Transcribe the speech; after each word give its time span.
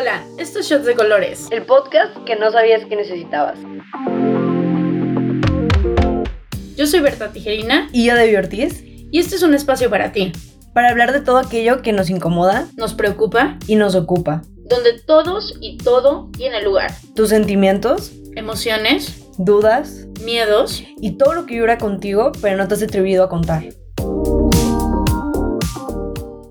Hola, 0.00 0.22
esto 0.38 0.60
es 0.60 0.68
Shots 0.70 0.84
de 0.84 0.94
Colores. 0.94 1.48
El 1.50 1.64
podcast 1.64 2.16
que 2.24 2.36
no 2.36 2.52
sabías 2.52 2.84
que 2.84 2.94
necesitabas. 2.94 3.58
Yo 6.76 6.86
soy 6.86 7.00
Berta 7.00 7.32
Tijerina 7.32 7.88
Y 7.92 8.06
yo, 8.06 8.14
Debbie 8.14 8.38
Ortiz, 8.38 8.84
y 8.84 9.18
este 9.18 9.34
es 9.34 9.42
un 9.42 9.54
espacio 9.54 9.90
para 9.90 10.12
ti. 10.12 10.30
para 10.72 10.90
hablar 10.90 11.12
de 11.12 11.20
todo 11.20 11.38
aquello 11.38 11.82
que 11.82 11.92
nos 11.92 12.10
incomoda 12.10 12.68
Nos 12.76 12.94
preocupa, 12.94 13.58
y 13.66 13.74
nos 13.74 13.96
ocupa. 13.96 14.42
donde 14.68 15.00
todos 15.00 15.56
y 15.60 15.78
todo 15.78 16.30
tiene 16.36 16.62
lugar. 16.62 16.92
Tus 17.16 17.30
sentimientos, 17.30 18.12
Emociones, 18.36 19.24
dudas 19.38 20.06
miedos. 20.22 20.84
y 21.00 21.12
todo 21.16 21.32
lo 21.32 21.46
que 21.46 21.54
vibra 21.54 21.78
contigo, 21.78 22.30
pero 22.40 22.56
no 22.56 22.68
te 22.68 22.74
has 22.74 22.82
atrevido 22.84 23.24
a 23.24 23.28
contar. 23.28 23.64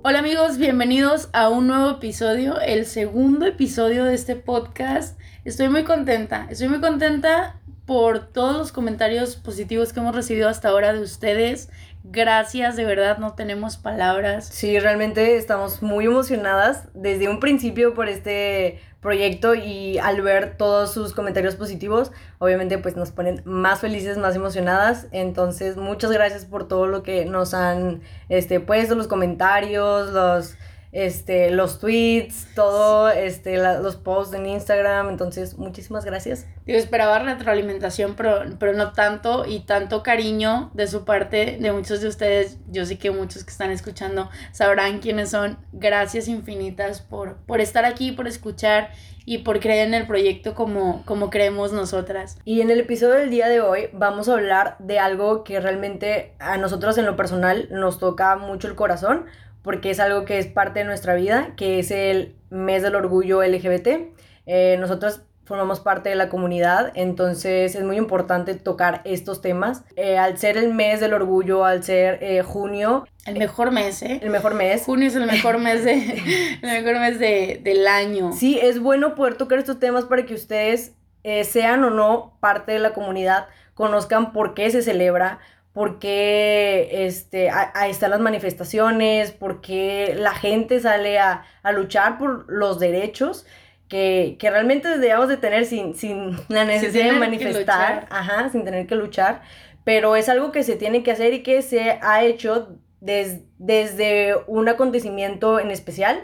Hola 0.10 0.20
amigos, 0.20 0.58
bienvenidos 0.58 1.28
a 1.34 1.50
un 1.50 1.68
nuevo 1.68 1.90
episodio, 1.90 2.62
el 2.62 2.86
segundo 2.86 3.46
episodio 3.46 4.06
de 4.06 4.16
este 4.16 4.38
podcast. 4.38 5.20
Estoy 5.44 5.68
muy 5.68 5.84
contenta, 5.84 6.48
estoy 6.50 6.70
muy 6.70 6.80
contenta 6.80 7.60
por 7.86 8.32
todos 8.32 8.56
los 8.56 8.72
comentarios 8.72 9.36
positivos 9.36 9.92
que 9.92 10.00
hemos 10.00 10.16
recibido 10.16 10.48
hasta 10.48 10.70
ahora 10.70 10.94
de 10.94 11.02
ustedes. 11.02 11.70
Gracias, 12.10 12.76
de 12.78 12.86
verdad, 12.86 13.18
no 13.18 13.34
tenemos 13.34 13.76
palabras. 13.78 14.48
Sí, 14.48 14.80
realmente 14.80 15.36
estamos 15.36 15.82
muy 15.82 16.06
emocionadas 16.06 16.88
desde 16.94 17.28
un 17.28 17.40
principio 17.40 17.94
por 17.94 18.08
este 18.08 18.80
proyecto 19.02 19.56
y 19.56 19.98
al 20.00 20.22
ver 20.22 20.58
todos 20.58 20.94
sus 20.94 21.14
comentarios 21.14 21.56
positivos, 21.56 22.12
obviamente 22.40 22.78
pues 22.78 22.96
nos 22.96 23.12
ponen 23.12 23.42
más 23.46 23.82
felices, 23.82 24.18
más 24.18 24.36
emocionadas. 24.36 25.08
Entonces, 25.12 25.76
muchas 25.76 26.12
gracias 26.12 26.46
por 26.46 26.68
todo 26.68 26.88
lo 26.88 27.04
que 27.04 27.26
nos 27.26 27.54
han 27.54 28.02
este, 28.30 28.60
puesto, 28.60 28.96
los 28.96 29.08
comentarios, 29.08 30.12
los, 30.12 30.56
este, 30.92 31.52
los 31.52 31.80
tweets, 31.80 32.48
todo, 32.56 33.10
este, 33.10 33.58
la- 33.58 33.80
los 33.80 33.96
posts 33.98 34.34
en 34.34 34.46
Instagram. 34.46 35.10
Entonces, 35.10 35.58
muchísimas 35.58 36.06
gracias. 36.06 36.46
Yo 36.66 36.76
esperaba 36.76 37.20
retroalimentación, 37.20 38.16
pero, 38.16 38.42
pero 38.60 38.74
no 38.74 38.92
tanto 38.94 39.46
y 39.46 39.62
tanto 39.62 40.04
cariño 40.04 40.72
de 40.74 40.88
su 40.88 41.06
parte, 41.06 41.58
de 41.60 41.72
muchos 41.72 42.02
de 42.02 42.08
ustedes. 42.08 42.58
Yo 42.70 42.86
sé 42.86 42.98
que 42.98 43.12
muchos 43.12 43.44
que 43.44 43.52
están 43.52 43.72
escuchando 43.72 44.30
sabrán 44.52 45.00
quiénes 45.00 45.30
son. 45.30 45.58
Gracias 45.72 46.28
infinitas 46.28 47.02
por, 47.02 47.38
por 47.46 47.62
estar 47.62 47.86
aquí, 47.86 48.12
por 48.12 48.28
escuchar 48.28 48.90
y 49.26 49.40
por 49.40 49.60
creer 49.60 49.88
en 49.90 49.94
el 49.94 50.08
proyecto 50.08 50.56
como, 50.56 51.04
como 51.06 51.30
creemos 51.30 51.74
nosotras. 51.74 52.38
Y 52.46 52.62
en 52.62 52.72
el 52.72 52.80
episodio 52.80 53.16
del 53.16 53.30
día 53.30 53.50
de 53.50 53.60
hoy 53.60 53.90
vamos 53.92 54.30
a 54.30 54.34
hablar 54.34 54.78
de 54.80 55.00
algo 55.00 55.44
que 55.44 55.60
realmente 55.60 56.34
a 56.40 56.58
nosotros 56.58 56.98
en 56.98 57.06
lo 57.06 57.18
personal 57.18 57.68
nos 57.70 58.00
toca 58.00 58.38
mucho 58.38 58.70
el 58.70 58.76
corazón, 58.76 59.26
porque 59.68 59.90
es 59.90 60.00
algo 60.00 60.24
que 60.24 60.40
es 60.40 60.48
parte 60.48 60.80
de 60.80 60.86
nuestra 60.86 61.14
vida, 61.14 61.50
que 61.58 61.80
es 61.80 61.92
el 61.92 62.38
mes 62.50 62.84
del 62.84 62.96
orgullo 62.96 63.44
LGBT. 63.44 64.16
Eh, 64.46 64.78
nosotros 64.80 65.24
formamos 65.44 65.82
parte 65.82 66.08
de 66.08 66.16
la 66.16 66.30
comunidad, 66.30 66.94
entonces 66.96 67.76
es 67.76 67.84
muy 67.84 67.98
importante 67.98 68.56
tocar 68.56 69.02
estos 69.04 69.42
temas. 69.42 69.84
Eh, 69.98 70.18
al 70.18 70.38
ser 70.38 70.56
el 70.56 70.74
mes 70.74 71.02
del 71.02 71.14
orgullo, 71.14 71.66
al 71.66 71.84
ser 71.84 72.18
eh, 72.22 72.44
junio, 72.44 73.10
El 73.26 73.38
mejor 73.38 73.72
mes, 73.72 74.02
¿eh? 74.04 74.22
el 74.24 74.30
mejor 74.30 74.54
mes, 74.54 74.84
Junio 74.86 75.10
es 75.10 75.18
el 75.18 75.26
mejor 75.26 75.58
mes, 75.60 75.84
de, 75.84 76.24
el 76.62 76.84
mejor 76.84 77.02
mes 77.02 77.20
de, 77.20 77.60
del 77.62 77.90
año. 77.90 78.32
Sí, 78.32 78.58
es 78.62 78.80
bueno 78.80 79.16
poder 79.16 79.36
tocar 79.36 79.60
estos 79.60 79.80
temas 79.80 80.06
para 80.06 80.26
que 80.26 80.34
ustedes, 80.34 80.94
eh, 81.24 81.44
sean 81.44 81.84
o 81.84 81.90
no 81.90 82.38
parte 82.40 82.72
de 82.72 82.80
la 82.80 82.94
comunidad, 82.94 83.48
conozcan 83.74 84.32
por 84.32 84.54
qué 84.54 84.72
se 84.72 84.82
celebra, 84.82 85.40
por 85.78 86.00
qué 86.00 86.90
este, 87.06 87.50
a- 87.52 87.72
ahí 87.76 87.92
están 87.92 88.10
las 88.12 88.20
manifestaciones, 88.20 89.32
por 89.32 89.62
qué 89.62 90.16
la 90.18 90.34
gente 90.34 90.80
sale 90.80 91.20
a, 91.20 91.44
a 91.64 91.72
luchar 91.72 92.18
por 92.18 92.46
los 92.52 92.80
derechos 92.80 93.46
que, 93.88 94.38
que 94.40 94.50
realmente 94.50 94.98
debemos 94.98 95.30
de 95.30 95.38
tener 95.38 95.66
sin, 95.66 95.94
sin 95.96 96.32
la 96.50 96.66
necesidad 96.66 97.06
de 97.06 97.10
tener 97.12 97.14
que 97.14 97.20
manifestar, 97.20 98.08
ajá, 98.10 98.50
sin 98.50 98.64
tener 98.66 98.88
que 98.88 98.96
luchar, 98.96 99.42
pero 99.84 100.16
es 100.16 100.30
algo 100.30 100.52
que 100.52 100.64
se 100.64 100.76
tiene 100.76 101.04
que 101.04 101.12
hacer 101.12 101.34
y 101.34 101.44
que 101.44 101.62
se 101.62 102.00
ha 102.02 102.24
hecho 102.24 102.78
des- 103.00 103.42
desde 103.60 104.36
un 104.48 104.68
acontecimiento 104.70 105.60
en 105.60 105.70
especial 105.72 106.24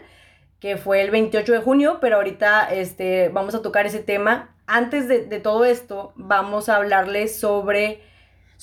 que 0.60 0.76
fue 0.78 1.00
el 1.02 1.10
28 1.10 1.52
de 1.52 1.58
junio, 1.60 1.98
pero 2.00 2.16
ahorita 2.16 2.72
este, 2.74 3.28
vamos 3.28 3.54
a 3.54 3.62
tocar 3.62 3.86
ese 3.86 4.00
tema. 4.00 4.56
Antes 4.66 5.08
de, 5.08 5.26
de 5.26 5.38
todo 5.40 5.64
esto, 5.64 6.12
vamos 6.16 6.68
a 6.68 6.76
hablarles 6.76 7.38
sobre... 7.38 8.00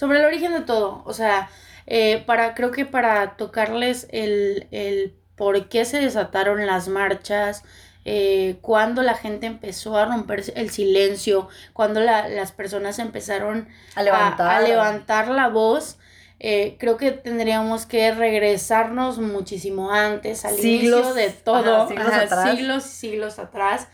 Sobre 0.02 0.18
el 0.18 0.26
origen 0.26 0.52
de 0.54 0.62
todo, 0.62 1.04
o 1.06 1.14
sea, 1.14 1.48
eh, 1.86 2.24
para, 2.26 2.56
creo 2.56 2.72
que 2.72 2.86
para 2.86 3.38
tocarles 3.38 4.08
el, 4.12 4.68
el 4.72 5.14
por 5.36 5.70
qué 5.70 5.86
se 5.86 6.00
desataron 6.02 6.66
las 6.66 6.88
marchas, 6.88 7.64
eh, 8.04 8.58
cuando 8.62 9.04
la 9.04 9.14
gente 9.14 9.46
empezó 9.46 9.96
a 9.98 10.06
romper 10.06 10.44
el 10.56 10.72
silencio, 10.72 11.50
cuando 11.74 12.00
la- 12.00 12.28
las 12.30 12.52
personas 12.52 12.98
empezaron 12.98 13.68
A 13.96 14.02
levantar. 14.02 14.50
a 14.50 14.62
levantar 14.68 15.28
la 15.28 15.50
voz, 15.50 16.00
eh, 16.40 16.78
creo 16.80 16.98
que 16.98 17.12
tendríamos 17.12 17.86
que 17.86 18.12
regresarnos 18.12 19.20
muchísimo 19.20 19.92
antes, 19.92 20.46
al 20.46 20.60
inicio 20.60 21.14
de 21.14 21.30
todo, 21.30 21.76
ajá, 21.76 21.88
siglos 21.90 22.08
ajá, 22.08 22.22
atrás. 22.24 22.56
siglos 22.56 22.86
y 22.88 22.90
siglos 22.90 23.38
atrás, 23.40 23.88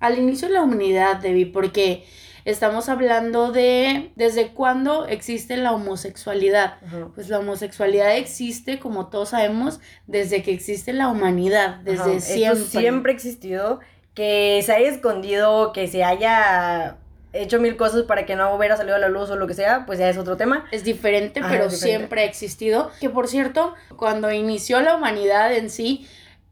al 0.00 0.18
inicio 0.18 0.48
de 0.48 0.54
la 0.54 0.62
humanidad, 0.62 1.16
Debbie, 1.16 1.52
porque 1.52 2.06
estamos 2.44 2.88
hablando 2.88 3.52
de 3.52 4.12
desde 4.16 4.48
cuándo 4.48 5.06
existe 5.06 5.56
la 5.56 5.72
homosexualidad. 5.72 6.74
Ajá. 6.86 7.08
Pues 7.14 7.28
la 7.28 7.38
homosexualidad 7.38 8.16
existe, 8.16 8.78
como 8.78 9.08
todos 9.08 9.30
sabemos, 9.30 9.80
desde 10.06 10.42
que 10.42 10.52
existe 10.52 10.92
la 10.92 11.08
humanidad, 11.08 11.76
desde 11.84 12.02
Ajá, 12.02 12.12
esto 12.12 12.32
siempre. 12.34 12.64
siempre 12.80 13.12
ha 13.12 13.14
existido. 13.14 13.80
Que 14.14 14.60
se 14.66 14.72
haya 14.72 14.88
escondido, 14.90 15.72
que 15.72 15.86
se 15.86 16.02
haya 16.04 16.96
hecho 17.32 17.60
mil 17.60 17.76
cosas 17.76 18.02
para 18.02 18.26
que 18.26 18.34
no 18.34 18.52
hubiera 18.54 18.76
salido 18.76 18.96
a 18.96 18.98
la 18.98 19.08
luz 19.08 19.30
o 19.30 19.36
lo 19.36 19.46
que 19.46 19.54
sea, 19.54 19.86
pues 19.86 20.00
ya 20.00 20.08
es 20.10 20.18
otro 20.18 20.36
tema. 20.36 20.66
Es 20.72 20.82
diferente, 20.82 21.38
Ajá, 21.40 21.48
pero 21.48 21.64
es 21.66 21.72
diferente. 21.74 21.98
siempre 21.98 22.20
ha 22.22 22.24
existido. 22.24 22.90
Que 23.00 23.08
por 23.08 23.28
cierto, 23.28 23.74
cuando 23.96 24.32
inició 24.32 24.80
la 24.80 24.96
humanidad 24.96 25.54
en 25.54 25.70
sí, 25.70 26.08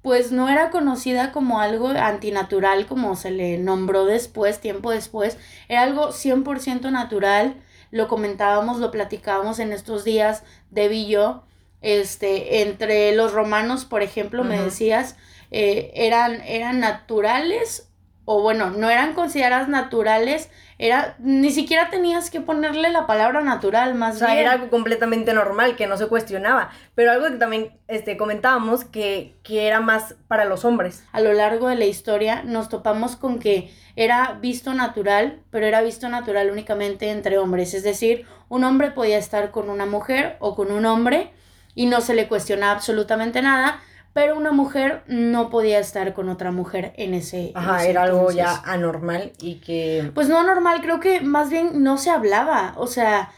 pues 0.08 0.32
no 0.32 0.48
era 0.48 0.70
conocida 0.70 1.32
como 1.32 1.60
algo 1.60 1.88
antinatural, 1.88 2.86
como 2.86 3.14
se 3.14 3.30
le 3.30 3.58
nombró 3.58 4.06
después, 4.06 4.58
tiempo 4.58 4.90
después. 4.90 5.36
Era 5.68 5.82
algo 5.82 6.12
100% 6.12 6.90
natural. 6.90 7.56
Lo 7.90 8.08
comentábamos, 8.08 8.78
lo 8.78 8.90
platicábamos 8.90 9.58
en 9.58 9.70
estos 9.70 10.04
días, 10.04 10.44
de 10.70 10.86
y 10.94 11.08
yo. 11.08 11.42
Este, 11.82 12.62
entre 12.62 13.14
los 13.14 13.34
romanos, 13.34 13.84
por 13.84 14.00
ejemplo, 14.00 14.44
me 14.44 14.58
decías, 14.58 15.16
eh, 15.50 15.90
eran, 15.94 16.40
eran 16.40 16.80
naturales, 16.80 17.87
o 18.30 18.42
bueno, 18.42 18.68
no 18.68 18.90
eran 18.90 19.14
consideradas 19.14 19.70
naturales, 19.70 20.50
era, 20.76 21.16
ni 21.18 21.50
siquiera 21.50 21.88
tenías 21.88 22.28
que 22.28 22.42
ponerle 22.42 22.90
la 22.90 23.06
palabra 23.06 23.40
natural, 23.40 23.94
más 23.94 24.16
O 24.16 24.18
sea, 24.18 24.28
bien. 24.28 24.40
era 24.40 24.52
algo 24.52 24.68
completamente 24.68 25.32
normal, 25.32 25.76
que 25.76 25.86
no 25.86 25.96
se 25.96 26.08
cuestionaba. 26.08 26.68
Pero 26.94 27.10
algo 27.10 27.24
que 27.28 27.36
también 27.38 27.70
este, 27.88 28.18
comentábamos, 28.18 28.84
que, 28.84 29.38
que 29.42 29.66
era 29.66 29.80
más 29.80 30.14
para 30.28 30.44
los 30.44 30.66
hombres. 30.66 31.04
A 31.12 31.22
lo 31.22 31.32
largo 31.32 31.68
de 31.68 31.76
la 31.76 31.86
historia 31.86 32.42
nos 32.44 32.68
topamos 32.68 33.16
con 33.16 33.38
que 33.38 33.72
era 33.96 34.36
visto 34.42 34.74
natural, 34.74 35.40
pero 35.48 35.64
era 35.64 35.80
visto 35.80 36.10
natural 36.10 36.50
únicamente 36.50 37.10
entre 37.10 37.38
hombres. 37.38 37.72
Es 37.72 37.82
decir, 37.82 38.26
un 38.50 38.62
hombre 38.62 38.90
podía 38.90 39.16
estar 39.16 39.50
con 39.52 39.70
una 39.70 39.86
mujer 39.86 40.36
o 40.40 40.54
con 40.54 40.70
un 40.70 40.84
hombre 40.84 41.32
y 41.74 41.86
no 41.86 42.02
se 42.02 42.12
le 42.12 42.28
cuestionaba 42.28 42.72
absolutamente 42.72 43.40
nada, 43.40 43.80
pero 44.18 44.36
una 44.36 44.50
mujer 44.50 45.04
no 45.06 45.48
podía 45.48 45.78
estar 45.78 46.12
con 46.12 46.28
otra 46.28 46.50
mujer 46.50 46.92
en 46.96 47.14
ese. 47.14 47.50
en 47.50 47.56
Ajá, 47.56 47.82
ese 47.82 47.90
era 47.90 48.02
algo 48.02 48.32
ya 48.32 48.60
anormal 48.64 49.30
y 49.40 49.60
que... 49.60 50.10
Pues 50.12 50.28
no 50.28 50.42
normal, 50.42 50.80
creo 50.82 50.98
que 50.98 51.20
más 51.20 51.50
bien 51.50 51.84
no 51.84 51.98
se 51.98 52.10
hablaba. 52.10 52.74
O 52.78 52.88
sea, 52.88 53.30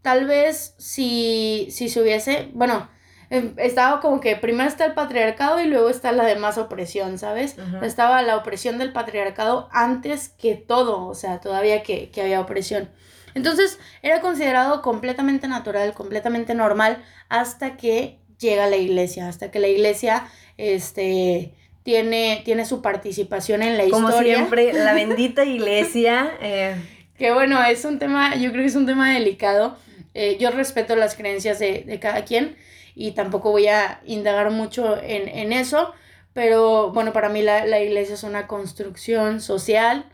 tal 0.00 0.28
vez 0.28 0.76
si, 0.78 1.66
si 1.72 1.88
se 1.88 2.00
hubiese, 2.00 2.50
bueno, 2.54 2.88
em, 3.30 3.54
estaba 3.56 3.98
como 3.98 4.20
que 4.20 4.36
primero 4.36 4.68
está 4.68 4.84
el 4.84 4.94
patriarcado 4.94 5.60
y 5.60 5.66
luego 5.66 5.88
está 5.88 6.12
la 6.12 6.24
demás 6.24 6.56
opresión, 6.56 7.18
¿sabes? 7.18 7.56
Estaba 7.82 8.22
la 8.22 8.36
opresión 8.36 8.78
del 8.78 8.92
patriarcado 8.92 9.68
antes 9.72 10.28
que 10.28 10.54
todo, 10.54 11.04
o 11.08 11.16
sea, 11.16 11.40
todavía 11.40 11.82
que, 11.82 12.12
que 12.12 12.22
había 12.22 12.40
opresión. 12.40 12.90
Entonces 13.34 13.80
era 14.02 14.20
considerado 14.20 14.82
completamente 14.82 15.48
natural, 15.48 15.94
completamente 15.94 16.54
normal, 16.54 17.02
hasta 17.28 17.76
que 17.76 18.21
llega 18.42 18.66
la 18.68 18.76
iglesia, 18.76 19.28
hasta 19.28 19.50
que 19.50 19.60
la 19.60 19.68
iglesia, 19.68 20.26
este, 20.58 21.54
tiene, 21.84 22.42
tiene 22.44 22.66
su 22.66 22.82
participación 22.82 23.62
en 23.62 23.78
la 23.78 23.88
Como 23.88 24.08
historia. 24.08 24.34
siempre, 24.36 24.72
la 24.74 24.92
bendita 24.94 25.44
iglesia... 25.44 26.32
eh, 26.42 26.76
Que 27.16 27.32
bueno, 27.32 27.62
es 27.64 27.84
un 27.84 27.98
tema, 27.98 28.36
yo 28.36 28.50
creo 28.50 28.62
que 28.62 28.68
es 28.68 28.76
un 28.76 28.86
tema 28.86 29.12
delicado. 29.14 29.76
Eh, 30.14 30.36
yo 30.38 30.50
respeto 30.50 30.96
las 30.96 31.14
creencias 31.16 31.58
de, 31.58 31.84
de 31.86 31.98
cada 32.00 32.24
quien 32.24 32.56
y 32.94 33.12
tampoco 33.12 33.50
voy 33.50 33.68
a 33.68 34.00
indagar 34.04 34.50
mucho 34.50 35.00
en, 35.02 35.28
en 35.28 35.52
eso, 35.52 35.92
pero 36.34 36.92
bueno, 36.92 37.12
para 37.12 37.28
mí 37.30 37.42
la, 37.42 37.64
la 37.66 37.80
iglesia 37.80 38.14
es 38.14 38.22
una 38.22 38.46
construcción 38.46 39.40
social 39.40 40.06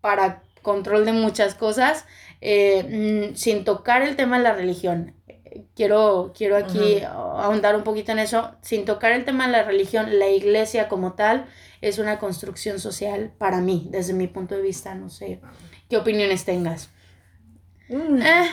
para 0.00 0.42
control 0.62 1.04
de 1.06 1.12
muchas 1.12 1.54
cosas, 1.54 2.06
eh, 2.40 3.30
mm, 3.32 3.36
sin 3.36 3.64
tocar 3.64 4.02
el 4.02 4.16
tema 4.16 4.38
de 4.38 4.44
la 4.44 4.54
religión. 4.54 5.14
Quiero, 5.74 6.32
quiero 6.36 6.56
aquí 6.56 7.02
ahondar 7.02 7.76
un 7.76 7.84
poquito 7.84 8.12
en 8.12 8.18
eso, 8.18 8.52
sin 8.62 8.84
tocar 8.84 9.12
el 9.12 9.24
tema 9.24 9.46
de 9.46 9.52
la 9.52 9.62
religión, 9.62 10.18
la 10.18 10.28
iglesia 10.28 10.88
como 10.88 11.14
tal 11.14 11.46
es 11.80 11.98
una 11.98 12.18
construcción 12.18 12.78
social 12.78 13.32
para 13.38 13.60
mí, 13.60 13.88
desde 13.90 14.12
mi 14.12 14.26
punto 14.26 14.54
de 14.54 14.62
vista, 14.62 14.94
no 14.94 15.08
sé 15.08 15.40
qué 15.88 15.96
opiniones 15.96 16.44
tengas. 16.44 16.90
Mm. 17.88 18.22
Eh. 18.22 18.50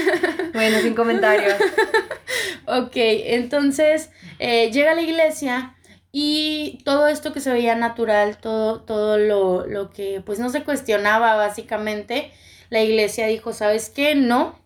bueno, 0.54 0.78
sin 0.80 0.94
comentarios. 0.94 1.54
ok, 2.66 2.92
entonces 2.94 4.10
eh, 4.38 4.70
llega 4.70 4.92
a 4.92 4.94
la 4.94 5.02
iglesia 5.02 5.76
y 6.10 6.80
todo 6.84 7.08
esto 7.08 7.32
que 7.32 7.40
se 7.40 7.52
veía 7.52 7.74
natural, 7.74 8.38
todo, 8.38 8.80
todo 8.82 9.18
lo, 9.18 9.66
lo 9.66 9.90
que 9.90 10.22
pues 10.24 10.38
no 10.38 10.48
se 10.48 10.64
cuestionaba 10.64 11.34
básicamente, 11.36 12.32
la 12.70 12.82
iglesia 12.82 13.26
dijo, 13.26 13.52
¿sabes 13.52 13.90
qué? 13.90 14.14
No, 14.14 14.58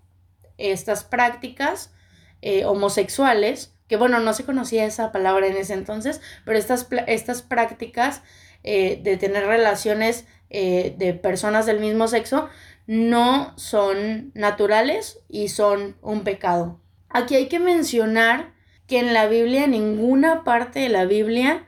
estas 0.59 1.05
prácticas 1.05 1.93
eh, 2.41 2.65
homosexuales, 2.65 3.75
que 3.89 3.97
bueno, 3.97 4.21
no 4.21 4.33
se 4.33 4.45
conocía 4.45 4.85
esa 4.85 5.13
palabra 5.13 5.47
en 5.47 5.57
ese 5.57 5.75
entonces, 5.75 6.21
pero 6.45 6.59
estas, 6.59 6.89
estas 7.07 7.43
prácticas 7.43 8.23
eh, 8.65 9.01
de 9.03 9.17
tener 9.17 9.47
relaciones 9.47 10.27
eh, 10.51 10.95
de 10.99 11.15
personas 11.15 11.67
del 11.67 11.81
mismo 11.81 12.09
sexo 12.09 12.49
no 12.87 13.57
son 13.57 14.33
naturales 14.35 15.21
y 15.29 15.49
son 15.49 15.97
un 16.03 16.25
pecado. 16.25 16.81
Aquí 17.09 17.35
hay 17.37 17.49
que 17.49 17.59
mencionar 17.59 18.53
que 18.87 18.99
en 18.99 19.15
la 19.15 19.27
Biblia, 19.27 19.67
ninguna 19.67 20.45
parte 20.45 20.81
de 20.81 20.89
la 20.89 21.05
Biblia 21.05 21.67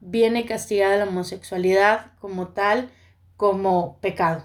viene 0.00 0.44
castigada 0.44 0.96
la 0.96 1.04
homosexualidad 1.04 2.12
como 2.20 2.48
tal, 2.48 2.90
como 3.36 3.98
pecado. 4.00 4.44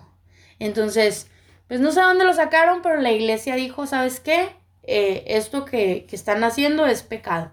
Entonces, 0.60 1.30
pues 1.72 1.80
no 1.80 1.94
sé 1.94 2.02
dónde 2.02 2.26
lo 2.26 2.34
sacaron, 2.34 2.82
pero 2.82 3.00
la 3.00 3.14
iglesia 3.14 3.56
dijo, 3.56 3.88
¿sabes 3.88 4.20
qué? 4.20 4.50
Eh, 4.84 5.24
esto 5.28 5.64
que, 5.64 6.06
están 6.12 6.44
haciendo 6.44 6.86
es 6.86 7.02
pecado. 7.02 7.50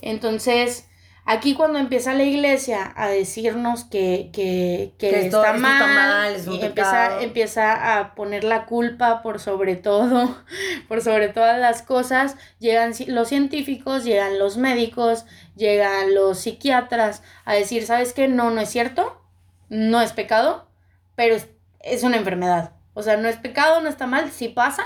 Entonces, 0.00 0.88
aquí 1.24 1.54
cuando 1.54 1.78
empieza 1.78 2.14
la 2.14 2.24
iglesia 2.24 2.92
a 2.96 3.06
decirnos 3.06 3.84
que, 3.84 4.30
que, 4.32 4.92
está, 4.98 5.52
mal, 5.52 6.34
empieza, 6.34 7.22
empieza 7.22 8.00
a 8.00 8.16
poner 8.16 8.42
la 8.42 8.66
culpa 8.66 9.22
por 9.22 9.38
sobre 9.38 9.76
todo, 9.76 10.36
por 10.88 11.00
sobre 11.00 11.28
todas 11.28 11.60
las 11.60 11.82
cosas, 11.82 12.34
llegan 12.58 12.92
los 13.06 13.28
científicos, 13.28 14.02
llegan 14.02 14.40
los 14.40 14.56
médicos, 14.56 15.26
llegan 15.54 16.12
los 16.12 16.40
psiquiatras 16.40 17.22
a 17.44 17.54
decir, 17.54 17.86
¿sabes 17.86 18.14
qué? 18.14 18.26
No, 18.26 18.50
no 18.50 18.60
es 18.60 18.68
cierto, 18.68 19.22
no 19.68 20.00
es 20.00 20.12
pecado, 20.12 20.66
pero 21.14 21.36
es 21.82 22.02
una 22.02 22.16
enfermedad. 22.16 22.81
O 22.94 23.02
sea, 23.02 23.16
no 23.16 23.28
es 23.28 23.36
pecado, 23.36 23.80
no 23.80 23.88
está 23.88 24.06
mal, 24.06 24.30
sí 24.30 24.48
pasa, 24.48 24.84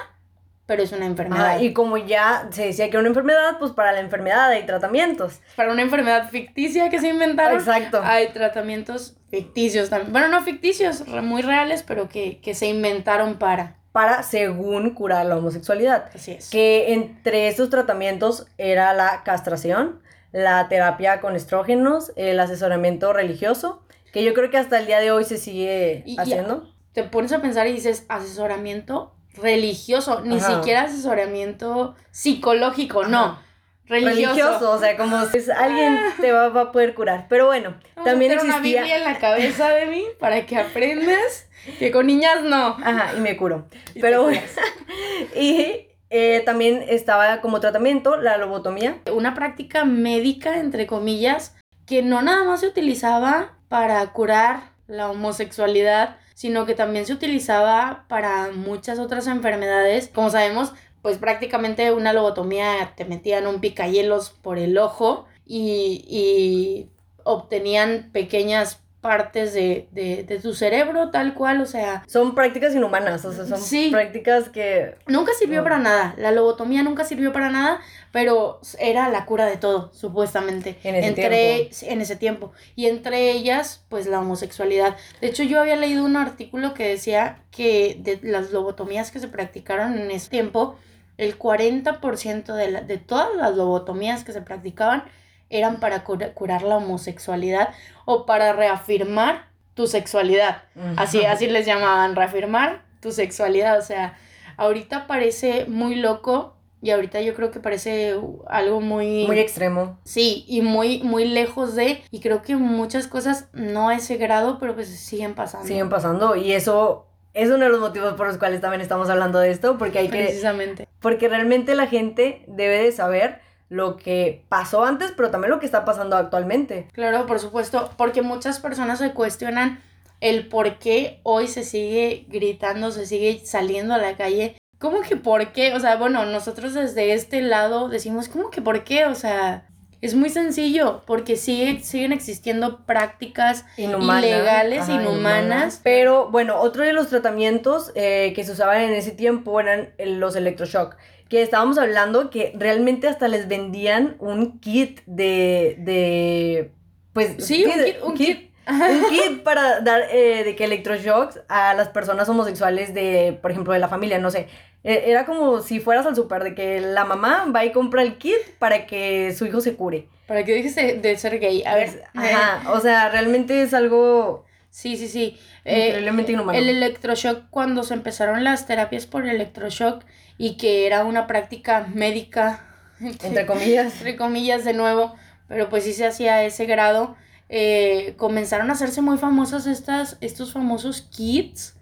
pero 0.67 0.83
es 0.83 0.93
una 0.93 1.07
enfermedad. 1.07 1.61
y 1.61 1.73
como 1.73 1.97
ya 1.97 2.49
se 2.51 2.67
decía 2.67 2.87
que 2.87 2.91
era 2.91 3.01
una 3.01 3.09
enfermedad, 3.09 3.59
pues 3.59 3.73
para 3.73 3.93
la 3.93 4.01
enfermedad 4.01 4.51
hay 4.51 4.67
tratamientos. 4.67 5.41
Para 5.57 5.73
una 5.73 5.83
enfermedad 5.83 6.29
ficticia 6.31 6.91
que 6.91 7.01
se 7.01 7.09
inventaron, 7.09 7.59
Exacto. 7.59 8.01
hay 8.03 8.29
tratamientos 8.29 9.17
ficticios 9.31 9.91
también. 9.91 10.13
Bueno, 10.13 10.29
no 10.29 10.43
ficticios, 10.43 11.07
muy 11.07 11.43
reales, 11.43 11.83
pero 11.83 12.09
que, 12.09 12.41
que 12.41 12.55
se 12.55 12.67
inventaron 12.67 13.39
para 13.39 13.77
para, 13.97 14.23
según, 14.23 14.91
curar 14.91 15.25
la 15.25 15.39
homosexualidad. 15.39 16.11
Así 16.15 16.33
es. 16.33 16.51
Que 16.51 16.93
entre 16.93 17.49
estos 17.49 17.71
tratamientos 17.71 18.47
era 18.59 18.93
la 18.93 19.23
castración, 19.25 20.03
la 20.33 20.69
terapia 20.69 21.23
con 21.23 21.35
estrógenos, 21.35 22.13
el 22.15 22.39
asesoramiento 22.39 23.15
religioso, 23.15 23.83
que 24.13 24.23
yo 24.23 24.35
creo 24.35 24.51
que 24.51 24.59
hasta 24.59 24.79
el 24.79 24.87
día 24.87 25.01
de 25.01 25.13
hoy 25.13 25.25
se 25.25 25.39
sigue 25.39 26.05
haciendo 26.19 26.76
te 26.97 27.05
pones 27.05 27.31
a 27.33 27.43
pensar 27.43 27.67
y 27.67 27.73
dices 27.73 28.07
asesoramiento 28.09 29.15
religioso, 29.35 30.23
ni 30.23 30.41
siquiera 30.41 30.85
asesoramiento 30.85 31.95
psicológico, 32.11 33.05
no. 33.05 33.39
Religioso. 33.85 34.71
o 34.71 34.79
sea, 34.79 34.97
como 34.97 35.27
si 35.27 35.39
alguien 35.51 35.93
ah. 35.95 36.15
te 36.19 36.33
va, 36.33 36.47
a 36.47 36.73
poder 36.73 36.95
curar. 36.95 37.27
Pero 37.29 37.45
bueno, 37.45 37.75
también 38.03 38.39
a 38.39 38.43
una 38.43 38.61
Biblia 38.61 38.97
en 38.97 39.05
la 39.05 39.19
cabeza 39.19 39.69
de 39.69 39.85
mí 39.85 40.05
para 40.19 40.47
que 40.47 40.57
aprendas 40.57 41.51
que 41.79 41.91
con 41.91 42.07
niñas 42.07 42.43
no. 42.43 42.79
Ajá, 42.83 43.13
y 43.15 43.21
me 43.21 43.37
curo. 43.37 43.69
Pero 44.01 44.23
bueno. 44.23 44.41
y 45.37 45.89
eh, 46.09 46.43
también 46.47 46.83
estaba 46.89 47.43
como 47.43 47.61
tratamiento 47.61 48.17
la 48.17 48.39
lobotomía. 48.39 49.03
Una 49.13 49.35
práctica 49.35 49.85
médica, 49.85 50.61
entre 50.61 50.87
comillas, 50.87 51.55
que 51.85 52.03
no 52.03 52.23
nada 52.23 52.43
más 52.45 52.61
se 52.61 52.69
utilizaba 52.69 53.59
para 53.69 54.15
curar 54.15 54.71
la 54.87 55.11
homosexualidad, 55.11 56.17
sino 56.37 56.67
que 56.67 56.75
también 56.75 57.07
se 57.07 57.15
utilizaba 57.15 58.05
para 58.09 58.51
muchas 58.53 58.99
otras 58.99 59.27
enfermedades. 59.27 60.11
Como 60.15 60.29
sabemos, 60.29 60.75
pues 61.01 61.17
prácticamente 61.17 61.93
una 61.93 62.13
lobotomía 62.13 62.93
te 62.95 63.07
metían 63.07 63.47
un 63.47 63.59
picayelos 63.59 64.29
por 64.43 64.59
el 64.59 64.77
ojo 64.77 65.25
y, 65.47 66.05
y 66.07 66.91
obtenían 67.25 68.11
pequeñas 68.13 68.83
partes 69.07 69.55
de, 69.55 69.87
de, 69.93 70.25
de, 70.25 70.41
tu 70.41 70.53
cerebro, 70.53 71.11
tal 71.11 71.33
cual, 71.35 71.61
o 71.61 71.67
sea... 71.67 72.03
Son 72.09 72.35
prácticas 72.35 72.75
inhumanas, 72.75 73.25
o 73.25 73.33
sea, 73.33 73.47
son 73.47 73.93
prácticas 73.93 74.49
que... 74.49 74.97
Nunca 75.07 75.31
sirvió 75.39 75.63
para 75.63 75.79
nada, 75.79 76.13
la 76.19 76.33
lobotomía 76.33 76.83
nunca 76.83 77.05
sirvió 77.05 77.33
para 77.33 77.49
nada, 77.49 77.79
pero 78.11 78.59
era 78.81 79.09
la 79.09 79.25
cura 79.25 79.47
de 79.47 79.59
todo, 79.59 79.93
supuestamente. 79.95 80.77
En 80.83 80.97
ese 80.97 81.07
entre, 81.07 81.29
tiempo. 81.29 81.77
En 81.83 82.01
ese 82.01 82.17
tiempo. 82.17 82.53
Y 82.75 82.87
entre 82.87 83.31
ellas, 83.31 83.85
pues 83.89 84.09
la 84.09 84.19
homosexualidad. 84.19 84.97
De 85.21 85.29
hecho, 85.29 85.45
yo 85.45 85.61
había 85.61 85.77
leído 85.77 86.05
un 86.05 86.17
artículo 86.17 86.75
que 86.75 86.89
decía 86.89 87.45
que 87.53 87.97
de 88.01 88.19
las 88.25 88.51
lobotomías 88.51 89.13
que 89.13 89.21
se 89.21 89.29
practicaron 89.29 89.97
en 89.97 90.11
ese 90.11 90.31
tiempo, 90.31 90.75
el 91.17 91.39
40% 91.39 92.55
de, 92.57 92.71
la, 92.73 92.81
de 92.81 92.99
todas 92.99 93.29
las 93.37 93.55
lobotomías 93.55 94.25
que 94.25 94.33
se 94.33 94.43
practicaban 94.43 95.05
eran 95.51 95.81
para 95.81 96.05
curar 96.05 96.63
la 96.63 96.77
homosexualidad 96.77 97.71
o 98.05 98.27
para 98.27 98.53
reafirmar 98.53 99.47
tu 99.75 99.87
sexualidad. 99.87 100.63
Así, 100.97 101.25
así 101.25 101.47
les 101.47 101.67
llamaban, 101.67 102.17
reafirmar 102.17 102.83
tu 103.01 103.13
sexualidad. 103.13 103.79
O 103.79 103.83
sea, 103.83 104.19
ahorita 104.57 105.07
parece 105.07 105.67
muy 105.67 105.97
loco 105.97 106.57
y 106.83 106.91
ahorita 106.91 107.21
yo 107.21 107.35
creo 107.35 107.51
que 107.51 107.61
parece 107.61 108.17
algo 108.49 108.81
muy... 108.81 109.27
Muy 109.27 109.39
extremo. 109.39 109.99
Sí, 110.05 110.45
y 110.47 110.63
muy, 110.63 111.03
muy 111.03 111.27
lejos 111.27 111.75
de... 111.75 112.03
Y 112.11 112.21
creo 112.21 112.43
que 112.43 112.57
muchas 112.57 113.07
cosas 113.07 113.49
no 113.53 113.89
a 113.89 113.95
ese 113.97 114.17
grado, 114.17 114.59
pero 114.59 114.75
pues 114.75 114.89
siguen 114.89 115.35
pasando. 115.35 115.67
Siguen 115.67 115.89
pasando 115.89 116.37
y 116.37 116.53
eso 116.53 117.07
es 117.35 117.49
uno 117.49 117.65
de 117.65 117.71
los 117.71 117.81
motivos 117.81 118.15
por 118.15 118.29
los 118.29 118.39
cuales 118.39 118.61
también 118.61 118.81
estamos 118.81 119.11
hablando 119.11 119.39
de 119.41 119.51
esto, 119.51 119.79
porque 119.79 119.99
hay 119.99 120.09
que... 120.09 120.25
Precisamente. 120.25 120.89
Porque 121.01 121.29
realmente 121.29 121.75
la 121.75 121.87
gente 121.87 122.45
debe 122.47 122.83
de 122.83 122.93
saber 122.93 123.41
lo 123.69 123.97
que 123.97 124.45
pasó 124.49 124.85
antes, 124.85 125.13
pero 125.17 125.31
también 125.31 125.51
lo 125.51 125.59
que 125.59 125.67
está 125.67 125.85
pasando 125.85 126.17
actualmente. 126.17 126.89
Claro, 126.93 127.27
por 127.27 127.41
supuesto, 127.41 127.91
porque 127.97 128.23
muchas 128.23 128.61
personas 128.61 128.99
se 128.99 129.13
cuestionan 129.13 129.81
el 130.21 130.49
por 130.49 130.79
qué 130.79 131.21
hoy 131.25 131.49
se 131.49 131.65
sigue 131.65 132.27
gritando, 132.29 132.91
se 132.91 133.07
sigue 133.07 133.43
saliendo 133.45 133.95
a 133.95 133.99
la 133.99 134.17
calle. 134.17 134.57
¿Cómo 134.79 135.01
que 135.01 135.17
por 135.17 135.53
qué? 135.53 135.75
O 135.75 135.81
sea, 135.81 135.97
bueno, 135.97 136.25
nosotros 136.27 136.75
desde 136.75 137.13
este 137.13 137.43
lado 137.43 137.89
decimos, 137.89 138.29
¿cómo 138.29 138.51
que 138.51 138.63
por 138.63 138.85
qué? 138.85 139.07
O 139.07 139.15
sea, 139.15 139.67
es 140.03 140.15
muy 140.15 140.29
sencillo, 140.29 141.03
porque 141.07 141.37
sigue, 141.37 141.83
siguen 141.83 142.13
existiendo 142.13 142.85
prácticas 142.85 143.65
ilegales, 143.77 144.89
inhumanas. 144.89 145.81
Pero 145.83 146.31
bueno, 146.31 146.61
otro 146.61 146.85
de 146.85 146.93
los 146.93 147.09
tratamientos 147.09 147.91
eh, 147.95 148.33
que 148.35 148.45
se 148.45 148.53
usaban 148.53 148.83
en 148.83 148.93
ese 148.93 149.13
tiempo 149.13 149.59
eran 149.59 149.95
los 149.99 150.37
electroshock 150.37 150.97
que 151.29 151.43
estábamos 151.43 151.79
hablando 151.79 152.31
que 152.31 152.53
realmente 152.57 153.09
hasta 153.09 153.29
les 153.29 153.49
vendían 153.49 154.17
un 154.19 154.61
kit 154.61 155.01
de, 155.07 155.77
de 155.81 156.73
pues... 157.13 157.37
Sí, 157.39 157.65
un 157.65 157.85
kit. 157.85 157.97
Un 158.03 158.15
kit. 158.15 158.51
Un 158.69 159.05
kit 159.09 159.43
para 159.43 159.81
dar 159.81 160.03
eh, 160.11 160.45
de 160.45 160.57
que 160.57 160.65
electroshocks 160.65 161.41
a 161.49 161.75
las 161.75 161.89
personas 161.89 162.29
homosexuales 162.29 162.95
de, 162.95 163.39
por 163.41 163.51
ejemplo, 163.51 163.73
de 163.73 163.79
la 163.79 163.89
familia, 163.89 164.19
no 164.19 164.31
sé. 164.31 164.49
E, 164.85 165.11
era 165.11 165.27
como 165.27 165.61
si 165.61 165.81
fueras 165.81 166.07
al 166.07 166.17
súper, 166.17 166.45
de 166.45 166.55
que 166.55 166.81
la 166.81 167.05
mamá 167.05 167.47
va 167.55 167.65
y 167.65 167.73
compra 167.73 168.03
el 168.03 168.19
kit 168.19 168.39
para 168.59 168.87
que 168.87 169.35
su 169.35 169.47
hijo 169.47 169.61
se 169.61 169.75
cure. 169.75 170.09
Para 170.27 170.45
que 170.45 170.55
dejes 170.55 170.75
de, 170.75 171.17
ser 171.17 171.39
gay. 171.39 171.65
A 171.65 171.75
ver. 171.75 172.05
Ajá, 172.15 172.73
o 172.73 172.81
sea, 172.81 173.09
realmente 173.09 173.63
es 173.63 173.75
algo... 173.75 174.46
Sí, 174.77 174.99
sí, 174.99 175.09
sí. 175.09 175.39
Increíblemente 175.65 176.33
inhumano. 176.33 176.59
El 176.59 176.69
electroshock, 176.69 177.45
cuando 177.49 177.83
se 177.83 177.95
empezaron 177.95 178.45
las 178.45 178.67
terapias 178.67 179.07
por 179.07 179.27
electroshock, 179.27 180.05
y 180.37 180.59
que 180.59 180.87
era 180.87 181.07
una 181.07 181.27
práctica 181.27 181.87
médica. 181.95 182.63
Entre, 183.01 183.47
comillas. 183.47 183.95
Entre 183.97 184.17
comillas 184.17 184.67
de 184.67 184.75
nuevo, 184.75 185.15
pero 185.49 185.71
pues 185.71 185.85
sí 185.85 185.95
se 185.95 186.05
hacía 186.05 186.35
a 186.35 186.45
ese 186.45 186.67
grado. 186.67 187.17
Eh, 187.49 188.17
comenzaron 188.19 188.69
a 188.69 188.75
hacerse 188.75 189.01
muy 189.01 189.17
famosas 189.17 189.67
estas, 189.67 190.19
estos 190.21 190.53
famosos 190.53 191.01
kits 191.01 191.76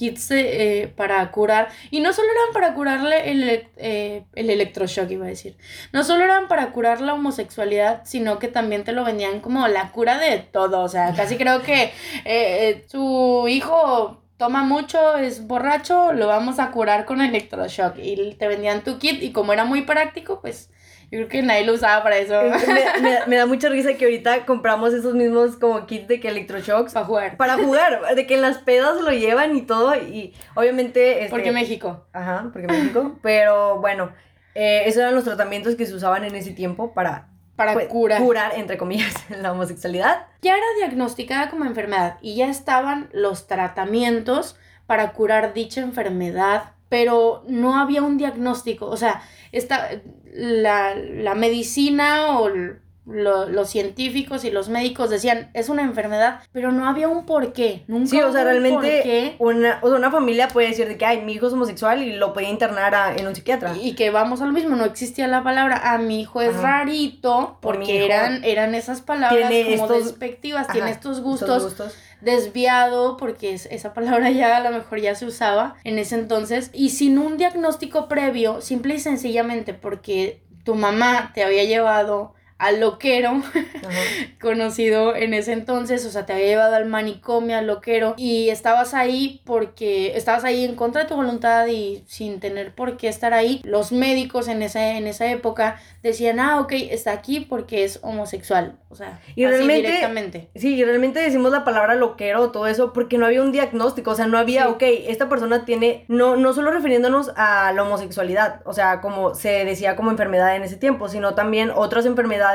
kits 0.00 0.30
eh, 0.30 0.90
para 0.96 1.30
curar. 1.30 1.68
Y 1.90 2.00
no 2.00 2.14
solo 2.14 2.28
eran 2.30 2.54
para 2.54 2.74
curarle 2.74 3.30
el, 3.30 3.68
eh, 3.76 4.24
el 4.34 4.48
electroshock, 4.48 5.10
iba 5.10 5.26
a 5.26 5.28
decir. 5.28 5.58
No 5.92 6.04
solo 6.04 6.24
eran 6.24 6.48
para 6.48 6.72
curar 6.72 7.02
la 7.02 7.12
homosexualidad, 7.12 8.00
sino 8.04 8.38
que 8.38 8.48
también 8.48 8.82
te 8.82 8.92
lo 8.92 9.04
vendían 9.04 9.40
como 9.40 9.68
la 9.68 9.92
cura 9.92 10.18
de 10.18 10.38
todo. 10.38 10.80
O 10.80 10.88
sea, 10.88 11.12
casi 11.14 11.36
creo 11.36 11.60
que 11.62 11.92
su 12.88 13.46
hijo 13.48 14.22
toma 14.38 14.62
mucho, 14.62 15.18
es 15.18 15.46
borracho, 15.46 16.14
lo 16.14 16.26
vamos 16.26 16.58
a 16.60 16.70
curar 16.70 17.04
con 17.04 17.20
electroshock. 17.20 17.98
Y 17.98 18.34
te 18.38 18.48
vendían 18.48 18.82
tu 18.82 18.98
kit 18.98 19.22
y 19.22 19.32
como 19.32 19.52
era 19.52 19.66
muy 19.66 19.82
práctico, 19.82 20.40
pues 20.40 20.70
yo 21.10 21.18
creo 21.18 21.28
que 21.28 21.42
nadie 21.42 21.64
lo 21.64 21.74
usaba 21.74 22.04
para 22.04 22.18
eso. 22.18 22.40
Me, 23.26 23.36
da 23.36 23.46
mucha 23.46 23.68
risa 23.68 23.94
que 23.94 24.04
ahorita 24.04 24.46
compramos 24.46 24.94
esos 24.94 25.14
mismos 25.14 25.56
como 25.56 25.84
kits 25.84 26.06
de 26.06 26.20
que 26.20 26.28
electroshocks. 26.28 26.92
Para 26.92 27.06
jugar. 27.06 27.36
Para 27.36 27.54
jugar, 27.54 28.14
de 28.14 28.26
que 28.28 28.34
en 28.34 28.42
las 28.42 28.58
pedas 28.58 29.00
lo 29.00 29.10
llevan 29.10 29.56
y 29.56 29.62
todo 29.62 29.96
y 29.96 30.34
obviamente... 30.54 31.20
Este, 31.20 31.30
porque 31.30 31.50
México. 31.50 32.06
Ajá, 32.12 32.50
porque 32.52 32.68
México. 32.68 33.18
Pero 33.22 33.80
bueno, 33.80 34.12
eh, 34.54 34.82
esos 34.86 35.00
eran 35.00 35.16
los 35.16 35.24
tratamientos 35.24 35.74
que 35.74 35.84
se 35.84 35.94
usaban 35.94 36.24
en 36.24 36.36
ese 36.36 36.52
tiempo 36.52 36.94
para... 36.94 37.26
Para 37.56 37.74
pues, 37.74 37.88
curar. 37.88 38.22
Curar, 38.22 38.52
entre 38.54 38.78
comillas, 38.78 39.12
la 39.30 39.50
homosexualidad. 39.50 40.28
Ya 40.42 40.54
era 40.54 40.64
diagnosticada 40.78 41.50
como 41.50 41.64
enfermedad 41.64 42.18
y 42.22 42.36
ya 42.36 42.48
estaban 42.48 43.08
los 43.12 43.48
tratamientos 43.48 44.56
para 44.86 45.12
curar 45.12 45.54
dicha 45.54 45.80
enfermedad, 45.80 46.72
pero 46.90 47.44
no 47.48 47.78
había 47.78 48.02
un 48.02 48.18
diagnóstico. 48.18 48.86
O 48.86 48.98
sea, 48.98 49.22
esta, 49.52 49.88
la, 50.34 50.94
la 50.94 51.34
medicina 51.34 52.38
o 52.38 52.50
los 53.06 53.70
científicos 53.70 54.44
y 54.44 54.50
los 54.50 54.68
médicos 54.68 55.10
decían 55.10 55.50
es 55.54 55.68
una 55.68 55.82
enfermedad, 55.82 56.40
pero 56.52 56.70
no 56.72 56.86
había 56.86 57.08
un 57.08 57.26
porqué. 57.26 57.84
Nunca 57.88 58.10
sí, 58.10 58.20
o 58.20 58.32
sea, 58.32 58.44
realmente 58.44 59.36
una, 59.38 59.80
una 59.82 60.10
familia 60.10 60.48
puede 60.48 60.68
decir 60.68 60.86
de 60.86 60.96
que 60.96 61.06
ay, 61.06 61.22
mi 61.22 61.32
hijo 61.32 61.46
es 61.46 61.52
homosexual 61.52 62.02
y 62.02 62.16
lo 62.16 62.32
puede 62.32 62.48
internar 62.48 63.18
en 63.18 63.26
un 63.26 63.34
psiquiatra. 63.34 63.74
Y, 63.80 63.94
que 63.94 64.10
vamos 64.10 64.42
a 64.42 64.46
lo 64.46 64.52
mismo, 64.52 64.76
no 64.76 64.84
existía 64.84 65.26
la 65.28 65.42
palabra 65.42 65.92
a 65.92 65.98
mi 65.98 66.20
hijo 66.20 66.40
es 66.40 66.54
rarito, 66.56 67.58
porque 67.60 68.04
eran, 68.04 68.44
eran 68.44 68.74
esas 68.74 69.00
palabras 69.00 69.50
como 69.78 69.88
despectivas, 69.88 70.68
tiene 70.68 70.90
estos 70.90 71.20
gustos 71.20 71.96
desviado, 72.20 73.16
porque 73.16 73.54
esa 73.54 73.94
palabra 73.94 74.30
ya 74.30 74.56
a 74.56 74.60
lo 74.60 74.70
mejor 74.70 75.00
ya 75.00 75.14
se 75.14 75.26
usaba 75.26 75.76
en 75.84 75.98
ese 75.98 76.16
entonces, 76.16 76.70
y 76.72 76.90
sin 76.90 77.18
un 77.18 77.36
diagnóstico 77.36 78.08
previo, 78.08 78.60
simple 78.60 78.94
y 78.94 79.00
sencillamente 79.00 79.74
porque 79.74 80.42
tu 80.64 80.74
mamá 80.74 81.32
te 81.34 81.42
había 81.42 81.64
llevado 81.64 82.34
al 82.60 82.78
loquero, 82.78 83.42
conocido 84.40 85.16
en 85.16 85.32
ese 85.32 85.52
entonces, 85.52 86.04
o 86.04 86.10
sea, 86.10 86.26
te 86.26 86.34
había 86.34 86.44
llevado 86.44 86.74
al 86.76 86.84
manicomio, 86.84 87.56
al 87.56 87.66
loquero, 87.66 88.14
y 88.18 88.50
estabas 88.50 88.92
ahí 88.92 89.40
porque 89.46 90.14
estabas 90.14 90.44
ahí 90.44 90.66
en 90.66 90.74
contra 90.74 91.02
de 91.02 91.08
tu 91.08 91.16
voluntad 91.16 91.66
y 91.68 92.04
sin 92.06 92.38
tener 92.38 92.74
por 92.74 92.98
qué 92.98 93.08
estar 93.08 93.32
ahí. 93.32 93.62
Los 93.64 93.92
médicos 93.92 94.46
en 94.46 94.60
esa, 94.60 94.98
en 94.98 95.06
esa 95.06 95.30
época 95.30 95.80
decían, 96.02 96.38
ah, 96.38 96.60
ok, 96.60 96.72
está 96.72 97.12
aquí 97.12 97.40
porque 97.40 97.82
es 97.84 97.98
homosexual, 98.02 98.78
o 98.90 98.94
sea, 98.94 99.20
y 99.34 99.44
así 99.44 99.54
realmente, 99.54 99.86
directamente. 99.86 100.50
Sí, 100.54 100.74
y 100.74 100.84
realmente 100.84 101.18
decimos 101.20 101.52
la 101.52 101.64
palabra 101.64 101.94
loquero, 101.94 102.50
todo 102.50 102.66
eso, 102.66 102.92
porque 102.92 103.16
no 103.16 103.24
había 103.24 103.40
un 103.40 103.52
diagnóstico, 103.52 104.10
o 104.10 104.14
sea, 104.14 104.26
no 104.26 104.36
había, 104.36 104.68
ok, 104.68 104.82
esta 104.82 105.30
persona 105.30 105.64
tiene, 105.64 106.04
no, 106.08 106.36
no 106.36 106.52
solo 106.52 106.70
refiriéndonos 106.70 107.32
a 107.36 107.72
la 107.72 107.84
homosexualidad, 107.84 108.60
o 108.66 108.74
sea, 108.74 109.00
como 109.00 109.34
se 109.34 109.64
decía 109.64 109.96
como 109.96 110.10
enfermedad 110.10 110.54
en 110.56 110.62
ese 110.62 110.76
tiempo, 110.76 111.08
sino 111.08 111.34
también 111.34 111.70
otras 111.74 112.04
enfermedades 112.04 112.49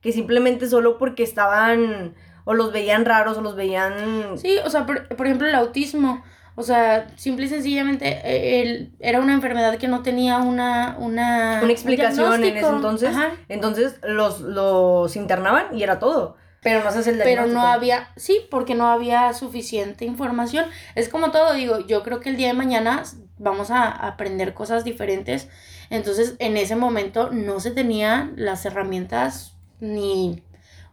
que 0.00 0.12
simplemente 0.12 0.68
solo 0.68 0.98
porque 0.98 1.22
estaban 1.22 2.14
o 2.44 2.54
los 2.54 2.72
veían 2.72 3.04
raros 3.04 3.38
o 3.38 3.42
los 3.42 3.56
veían... 3.56 4.38
Sí, 4.38 4.58
o 4.64 4.70
sea, 4.70 4.86
por, 4.86 5.26
ejemplo 5.26 5.46
el 5.46 5.54
autismo. 5.54 6.22
O 6.56 6.62
sea, 6.62 7.06
simple 7.16 7.46
y 7.46 7.48
sencillamente 7.48 8.20
él, 8.60 8.92
era 8.98 9.20
una 9.20 9.34
enfermedad 9.34 9.76
que 9.76 9.88
no 9.88 10.02
tenía 10.02 10.38
una... 10.38 10.96
Una, 10.98 11.60
una 11.62 11.72
explicación 11.72 12.42
en 12.44 12.56
ese 12.56 12.68
entonces. 12.68 13.16
Entonces 13.48 14.00
los, 14.02 14.40
los 14.40 15.14
internaban 15.16 15.66
y 15.76 15.82
era 15.82 15.98
todo. 15.98 16.36
Pero 16.62 16.82
no 16.84 16.90
el 16.90 17.18
Pero 17.18 17.46
no 17.46 17.62
había, 17.62 18.08
sí, 18.16 18.46
porque 18.50 18.74
no 18.74 18.88
había 18.88 19.32
suficiente 19.32 20.04
información. 20.04 20.66
Es 20.94 21.08
como 21.08 21.30
todo, 21.30 21.54
digo, 21.54 21.86
yo 21.86 22.02
creo 22.02 22.20
que 22.20 22.28
el 22.28 22.36
día 22.36 22.48
de 22.48 22.54
mañana 22.54 23.02
vamos 23.38 23.70
a 23.70 23.88
aprender 23.88 24.52
cosas 24.52 24.84
diferentes 24.84 25.48
entonces, 25.90 26.36
en 26.38 26.56
ese 26.56 26.76
momento 26.76 27.30
no 27.30 27.58
se 27.58 27.72
tenían 27.72 28.34
las 28.36 28.64
herramientas 28.64 29.56
ni 29.80 30.42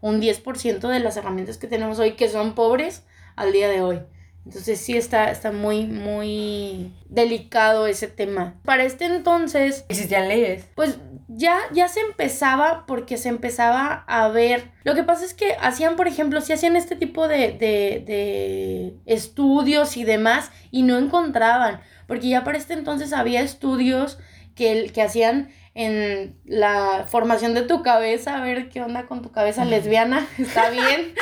un 0.01 0.21
10% 0.21 0.87
de 0.87 0.99
las 0.99 1.17
herramientas 1.17 1.57
que 1.57 1.67
tenemos 1.67 1.99
hoy 1.99 2.13
que 2.13 2.29
son 2.29 2.55
pobres 2.55 3.03
al 3.35 3.51
día 3.51 3.69
de 3.69 3.81
hoy. 3.81 4.01
Entonces 4.45 4.79
sí 4.79 4.95
está, 4.95 5.29
está 5.29 5.51
muy, 5.51 5.85
muy 5.85 6.93
delicado 7.09 7.85
ese 7.85 8.07
tema. 8.07 8.55
Para 8.63 8.85
este 8.85 9.05
entonces... 9.05 9.83
¿Existían 9.89 10.29
leyes? 10.29 10.65
Pues 10.73 10.97
ya, 11.27 11.59
ya 11.73 11.89
se 11.89 11.99
empezaba 11.99 12.85
porque 12.87 13.17
se 13.17 13.27
empezaba 13.27 14.05
a 14.07 14.29
ver... 14.29 14.71
Lo 14.85 14.95
que 14.95 15.03
pasa 15.03 15.25
es 15.25 15.33
que 15.33 15.57
hacían, 15.59 15.97
por 15.97 16.07
ejemplo, 16.07 16.39
si 16.39 16.53
hacían 16.53 16.77
este 16.77 16.95
tipo 16.95 17.27
de, 17.27 17.51
de, 17.51 18.03
de 18.07 18.93
estudios 19.05 19.97
y 19.97 20.05
demás 20.05 20.49
y 20.71 20.83
no 20.83 20.97
encontraban. 20.97 21.81
Porque 22.07 22.29
ya 22.29 22.45
para 22.45 22.57
este 22.57 22.73
entonces 22.73 23.11
había 23.11 23.41
estudios 23.41 24.17
que, 24.57 24.91
que 24.93 25.01
hacían 25.01 25.49
en 25.77 26.35
la 26.43 27.05
formación 27.07 27.53
de 27.53 27.61
tu 27.61 27.83
cabeza, 27.83 28.37
a 28.37 28.41
ver 28.41 28.69
qué 28.69 28.81
onda 28.81 29.05
con 29.05 29.21
tu 29.21 29.31
cabeza 29.31 29.63
lesbiana, 29.63 30.25
está 30.39 30.71
bien, 30.71 31.13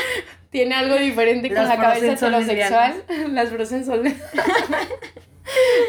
tiene 0.49 0.75
algo 0.75 0.95
diferente 0.95 1.53
con 1.53 1.67
la 1.67 1.77
cabeza 1.77 2.13
heterosexual, 2.13 3.03
las 3.31 3.49
frozen 3.49 3.85
son 3.85 4.03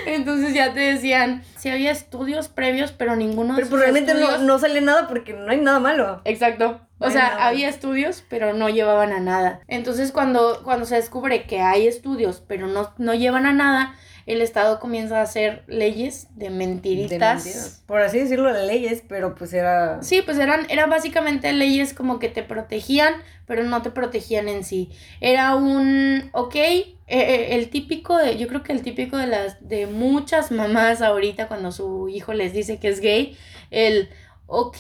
Entonces 0.07 0.53
ya 0.53 0.75
te 0.75 0.81
decían, 0.81 1.45
si 1.57 1.71
había 1.71 1.93
estudios 1.93 2.49
previos, 2.49 2.91
pero 2.93 3.15
ninguno 3.15 3.55
de 3.55 3.63
Pero 3.63 3.71
pues 3.71 3.83
realmente 3.83 4.15
no, 4.15 4.39
no 4.39 4.59
sale 4.59 4.81
nada 4.81 5.07
porque 5.07 5.33
no 5.33 5.51
hay 5.51 5.61
nada 5.61 5.79
malo. 5.79 6.21
Exacto. 6.25 6.81
o 6.99 7.11
sea, 7.11 7.47
había 7.47 7.69
estudios, 7.69 8.25
pero 8.29 8.53
no 8.53 8.69
llevaban 8.69 9.13
a 9.13 9.21
nada. 9.21 9.61
Entonces 9.69 10.11
cuando, 10.11 10.63
cuando 10.65 10.87
se 10.87 10.97
descubre 10.97 11.45
que 11.45 11.61
hay 11.61 11.87
estudios, 11.87 12.43
pero 12.47 12.67
no, 12.67 12.93
no 12.99 13.15
llevan 13.15 13.47
a 13.47 13.53
nada, 13.53 13.95
el 14.27 14.43
Estado 14.43 14.81
comienza 14.81 15.21
a 15.21 15.23
hacer 15.23 15.63
leyes 15.69 16.27
de 16.35 16.51
mentiritas. 16.51 17.83
Por 17.87 18.03
así 18.03 18.19
decirlo, 18.19 18.53
leyes, 18.53 19.05
pero 19.09 19.37
pues 19.37 19.53
era... 19.53 20.03
Sí, 20.03 20.21
pues 20.23 20.39
eran, 20.39 20.67
eran 20.69 20.91
básicamente 20.91 21.53
leyes 21.53 21.95
como 21.95 22.19
que 22.19 22.29
te 22.29 22.43
protegían, 22.43 23.15
pero 23.47 23.63
no 23.63 23.83
te 23.83 23.91
protegían 23.93 24.49
en 24.49 24.65
sí. 24.65 24.91
Era 25.21 25.55
un, 25.55 26.29
ok, 26.33 26.57
eh, 26.57 26.87
eh, 27.07 27.55
el 27.55 27.71
típico 27.71 28.19
de, 28.19 28.37
yo 28.37 28.49
creo 28.49 28.65
que 28.65 28.73
el 28.73 28.83
típico 28.83 29.17
de 29.17 29.29
las, 29.29 29.69
de 29.69 29.87
muchas 29.87 30.51
mamás 30.51 31.03
ahorita 31.03 31.47
cuando 31.47 31.71
su 31.71 32.09
hijo 32.09 32.35
les 32.35 32.53
dice 32.53 32.81
que 32.81 32.89
es 32.89 32.99
gay, 32.99 33.39
el, 33.71 34.09
ok, 34.47 34.79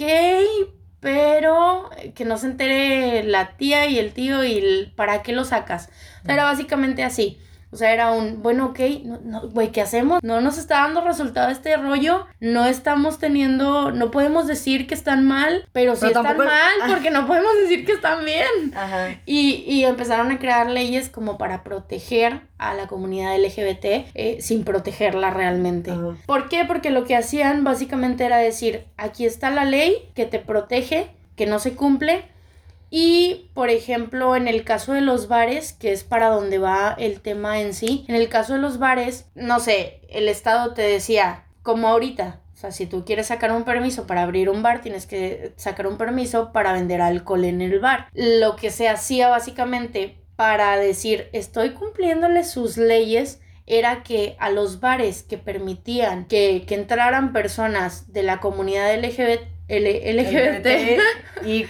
pero 0.98 1.88
que 2.16 2.24
no 2.24 2.36
se 2.36 2.46
entere 2.48 3.22
la 3.22 3.56
tía 3.56 3.86
y 3.86 4.00
el 4.00 4.12
tío 4.12 4.42
y 4.42 4.58
el, 4.58 4.92
para 4.96 5.22
qué 5.22 5.32
lo 5.32 5.44
sacas. 5.44 5.88
era 6.26 6.42
básicamente 6.42 7.04
así. 7.04 7.38
O 7.70 7.76
sea, 7.76 7.92
era 7.92 8.12
un, 8.12 8.42
bueno, 8.42 8.66
ok, 8.66 8.80
no, 9.24 9.48
güey, 9.48 9.72
¿qué 9.72 9.82
hacemos? 9.82 10.22
No 10.22 10.40
nos 10.40 10.56
está 10.56 10.82
dando 10.82 11.00
resultado 11.02 11.50
este 11.50 11.76
rollo, 11.76 12.26
no 12.40 12.64
estamos 12.64 13.18
teniendo, 13.18 13.90
no 13.90 14.10
podemos 14.10 14.46
decir 14.46 14.86
que 14.86 14.94
están 14.94 15.26
mal, 15.26 15.66
pero 15.72 15.96
sí 15.96 16.06
están 16.06 16.36
mal 16.36 16.48
porque 16.88 17.10
no 17.10 17.26
podemos 17.26 17.52
decir 17.62 17.84
que 17.84 17.92
están 17.92 18.24
bien. 18.24 18.72
Ajá. 18.74 19.20
Y, 19.26 19.64
y, 19.66 19.84
empezaron 19.84 20.30
a 20.30 20.38
crear 20.38 20.70
leyes 20.70 21.08
como 21.08 21.38
para 21.38 21.64
proteger 21.64 22.40
a 22.58 22.74
la 22.74 22.86
comunidad 22.86 23.36
LGBT 23.36 23.84
eh, 24.14 24.38
sin 24.40 24.64
protegerla 24.64 25.30
realmente. 25.30 25.92
¿Por 26.26 26.48
qué? 26.48 26.64
Porque 26.64 26.90
lo 26.90 27.04
que 27.04 27.16
hacían 27.16 27.64
básicamente 27.64 28.24
era 28.24 28.38
decir, 28.38 28.86
aquí 28.96 29.26
está 29.26 29.50
la 29.50 29.64
ley 29.64 30.08
que 30.14 30.24
te 30.24 30.38
protege, 30.38 31.10
que 31.34 31.46
no 31.46 31.58
se 31.58 31.74
cumple, 31.74 32.24
y, 32.90 33.50
por 33.54 33.70
ejemplo, 33.70 34.36
en 34.36 34.48
el 34.48 34.64
caso 34.64 34.92
de 34.92 35.00
los 35.00 35.28
bares, 35.28 35.72
que 35.72 35.92
es 35.92 36.04
para 36.04 36.28
donde 36.28 36.58
va 36.58 36.94
el 36.98 37.20
tema 37.20 37.60
en 37.60 37.74
sí, 37.74 38.04
en 38.08 38.14
el 38.14 38.28
caso 38.28 38.54
de 38.54 38.60
los 38.60 38.78
bares, 38.78 39.26
no 39.34 39.60
sé, 39.60 40.00
el 40.08 40.28
Estado 40.28 40.72
te 40.72 40.82
decía, 40.82 41.44
como 41.62 41.88
ahorita, 41.88 42.40
o 42.54 42.58
sea, 42.58 42.70
si 42.70 42.86
tú 42.86 43.04
quieres 43.04 43.26
sacar 43.26 43.52
un 43.52 43.64
permiso 43.64 44.06
para 44.06 44.22
abrir 44.22 44.48
un 44.48 44.62
bar, 44.62 44.80
tienes 44.80 45.06
que 45.06 45.52
sacar 45.56 45.86
un 45.86 45.98
permiso 45.98 46.52
para 46.52 46.72
vender 46.72 47.02
alcohol 47.02 47.44
en 47.44 47.60
el 47.60 47.80
bar. 47.80 48.08
Lo 48.14 48.56
que 48.56 48.70
se 48.70 48.88
hacía 48.88 49.28
básicamente 49.28 50.16
para 50.36 50.76
decir, 50.76 51.28
estoy 51.32 51.70
cumpliéndole 51.70 52.44
sus 52.44 52.76
leyes, 52.76 53.40
era 53.66 54.04
que 54.04 54.36
a 54.38 54.50
los 54.50 54.80
bares 54.80 55.22
que 55.22 55.38
permitían 55.38 56.26
que, 56.26 56.64
que 56.66 56.76
entraran 56.76 57.32
personas 57.32 58.12
de 58.12 58.22
la 58.22 58.38
comunidad 58.38 58.94
LGBT, 58.96 59.55
LGBT, 59.68 60.66
y 61.44 61.66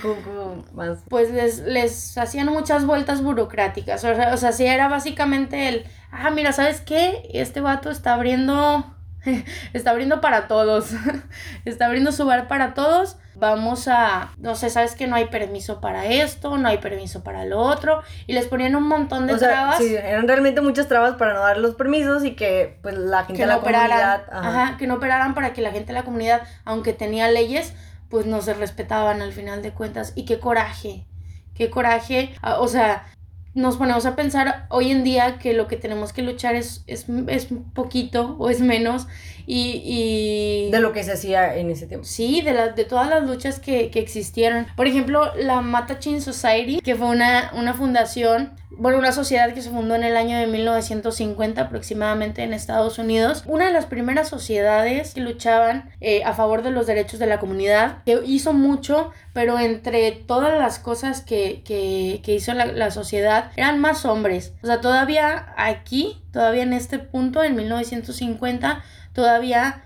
más. 0.72 0.98
Pues 1.08 1.30
les, 1.30 1.60
les 1.60 2.18
hacían 2.18 2.48
muchas 2.48 2.84
vueltas 2.84 3.22
burocráticas. 3.22 4.04
O 4.04 4.14
sea, 4.14 4.34
o 4.34 4.36
sea, 4.36 4.52
si 4.52 4.66
era 4.66 4.88
básicamente 4.88 5.68
el, 5.68 5.84
ah, 6.10 6.30
mira, 6.30 6.52
¿sabes 6.52 6.80
qué? 6.80 7.28
Este 7.32 7.60
vato 7.60 7.90
está 7.90 8.14
abriendo 8.14 8.84
está 9.72 9.90
abriendo 9.90 10.20
para 10.20 10.48
todos. 10.48 10.90
está 11.64 11.86
abriendo 11.86 12.12
su 12.12 12.24
bar 12.26 12.48
para 12.48 12.74
todos. 12.74 13.16
Vamos 13.34 13.86
a, 13.86 14.30
no 14.38 14.54
sé, 14.54 14.70
sabes 14.70 14.94
que 14.94 15.06
no 15.06 15.14
hay 15.14 15.26
permiso 15.26 15.80
para 15.80 16.06
esto, 16.06 16.56
no 16.56 16.68
hay 16.68 16.78
permiso 16.78 17.22
para 17.22 17.44
lo 17.44 17.58
otro. 17.58 18.02
Y 18.26 18.32
les 18.32 18.46
ponían 18.46 18.74
un 18.76 18.88
montón 18.88 19.26
de 19.26 19.34
o 19.34 19.38
sea, 19.38 19.48
trabas. 19.48 19.78
Sí, 19.78 19.94
eran 19.94 20.26
realmente 20.26 20.62
muchas 20.62 20.88
trabas 20.88 21.16
para 21.16 21.34
no 21.34 21.40
dar 21.40 21.58
los 21.58 21.74
permisos 21.74 22.24
y 22.24 22.34
que 22.34 22.78
pues 22.82 22.96
la 22.96 23.24
gente 23.24 23.42
de 23.42 23.48
la 23.48 23.58
comunidad. 23.58 24.24
Ajá. 24.30 24.76
que 24.78 24.86
no 24.86 24.94
operaran 24.94 25.34
para 25.34 25.52
que 25.52 25.60
la 25.60 25.70
gente 25.70 25.88
de 25.88 25.98
la 25.98 26.04
comunidad, 26.04 26.42
aunque 26.64 26.94
tenía 26.94 27.30
leyes, 27.30 27.74
pues 28.08 28.26
no 28.26 28.42
se 28.42 28.54
respetaban 28.54 29.22
al 29.22 29.32
final 29.32 29.62
de 29.62 29.72
cuentas. 29.72 30.12
Y 30.14 30.24
qué 30.24 30.38
coraje. 30.38 31.06
Qué 31.54 31.70
coraje. 31.70 32.34
Ah, 32.42 32.60
o 32.60 32.68
sea, 32.68 33.06
nos 33.54 33.78
ponemos 33.78 34.04
a 34.06 34.16
pensar 34.16 34.66
hoy 34.68 34.90
en 34.90 35.02
día 35.02 35.38
que 35.38 35.54
lo 35.54 35.66
que 35.66 35.76
tenemos 35.76 36.12
que 36.12 36.22
luchar 36.22 36.54
es, 36.54 36.84
es, 36.86 37.06
es 37.28 37.48
poquito 37.74 38.36
o 38.38 38.50
es 38.50 38.60
menos 38.60 39.06
y, 39.46 39.82
y... 39.84 40.70
De 40.70 40.80
lo 40.80 40.92
que 40.92 41.04
se 41.04 41.12
hacía 41.12 41.56
en 41.56 41.70
ese 41.70 41.86
tiempo. 41.86 42.04
Sí, 42.04 42.42
de, 42.42 42.52
la, 42.52 42.68
de 42.70 42.84
todas 42.84 43.08
las 43.08 43.24
luchas 43.24 43.60
que, 43.60 43.90
que 43.90 44.00
existieron. 44.00 44.66
Por 44.76 44.88
ejemplo, 44.88 45.32
la 45.36 45.60
Matachin 45.60 46.20
Society, 46.20 46.80
que 46.80 46.96
fue 46.96 47.06
una, 47.06 47.52
una 47.54 47.72
fundación, 47.72 48.52
bueno, 48.70 48.98
una 48.98 49.12
sociedad 49.12 49.54
que 49.54 49.62
se 49.62 49.70
fundó 49.70 49.94
en 49.94 50.02
el 50.02 50.16
año 50.16 50.36
de 50.36 50.48
1950 50.48 51.62
aproximadamente 51.62 52.42
en 52.42 52.52
Estados 52.52 52.98
Unidos. 52.98 53.44
Una 53.46 53.66
de 53.66 53.72
las 53.72 53.86
primeras 53.86 54.28
sociedades 54.28 55.14
que 55.14 55.20
luchaban 55.20 55.90
eh, 56.00 56.24
a 56.24 56.34
favor 56.34 56.62
de 56.62 56.72
los 56.72 56.88
derechos 56.88 57.20
de 57.20 57.26
la 57.26 57.38
comunidad, 57.38 58.02
que 58.04 58.20
hizo 58.26 58.52
mucho, 58.52 59.12
pero 59.32 59.60
entre 59.60 60.10
todas 60.10 60.58
las 60.58 60.80
cosas 60.80 61.20
que, 61.20 61.62
que, 61.64 62.20
que 62.24 62.34
hizo 62.34 62.52
la, 62.52 62.66
la 62.66 62.90
sociedad, 62.90 63.52
eran 63.54 63.78
más 63.78 64.04
hombres. 64.04 64.54
O 64.62 64.66
sea, 64.66 64.80
todavía 64.80 65.54
aquí, 65.56 66.20
todavía 66.32 66.64
en 66.64 66.72
este 66.72 66.98
punto, 66.98 67.44
en 67.44 67.54
1950, 67.54 68.82
todavía 69.16 69.82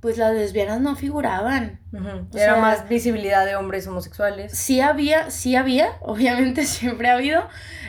pues 0.00 0.16
las 0.16 0.32
lesbianas 0.32 0.80
no 0.80 0.96
figuraban. 0.96 1.80
Era 2.32 2.56
más 2.56 2.88
visibilidad 2.88 3.44
de 3.44 3.56
hombres 3.56 3.86
homosexuales. 3.86 4.52
Sí 4.52 4.80
había, 4.80 5.30
sí 5.30 5.56
había, 5.56 5.90
obviamente 6.00 6.64
siempre 6.64 7.10
ha 7.10 7.14
habido, 7.14 7.46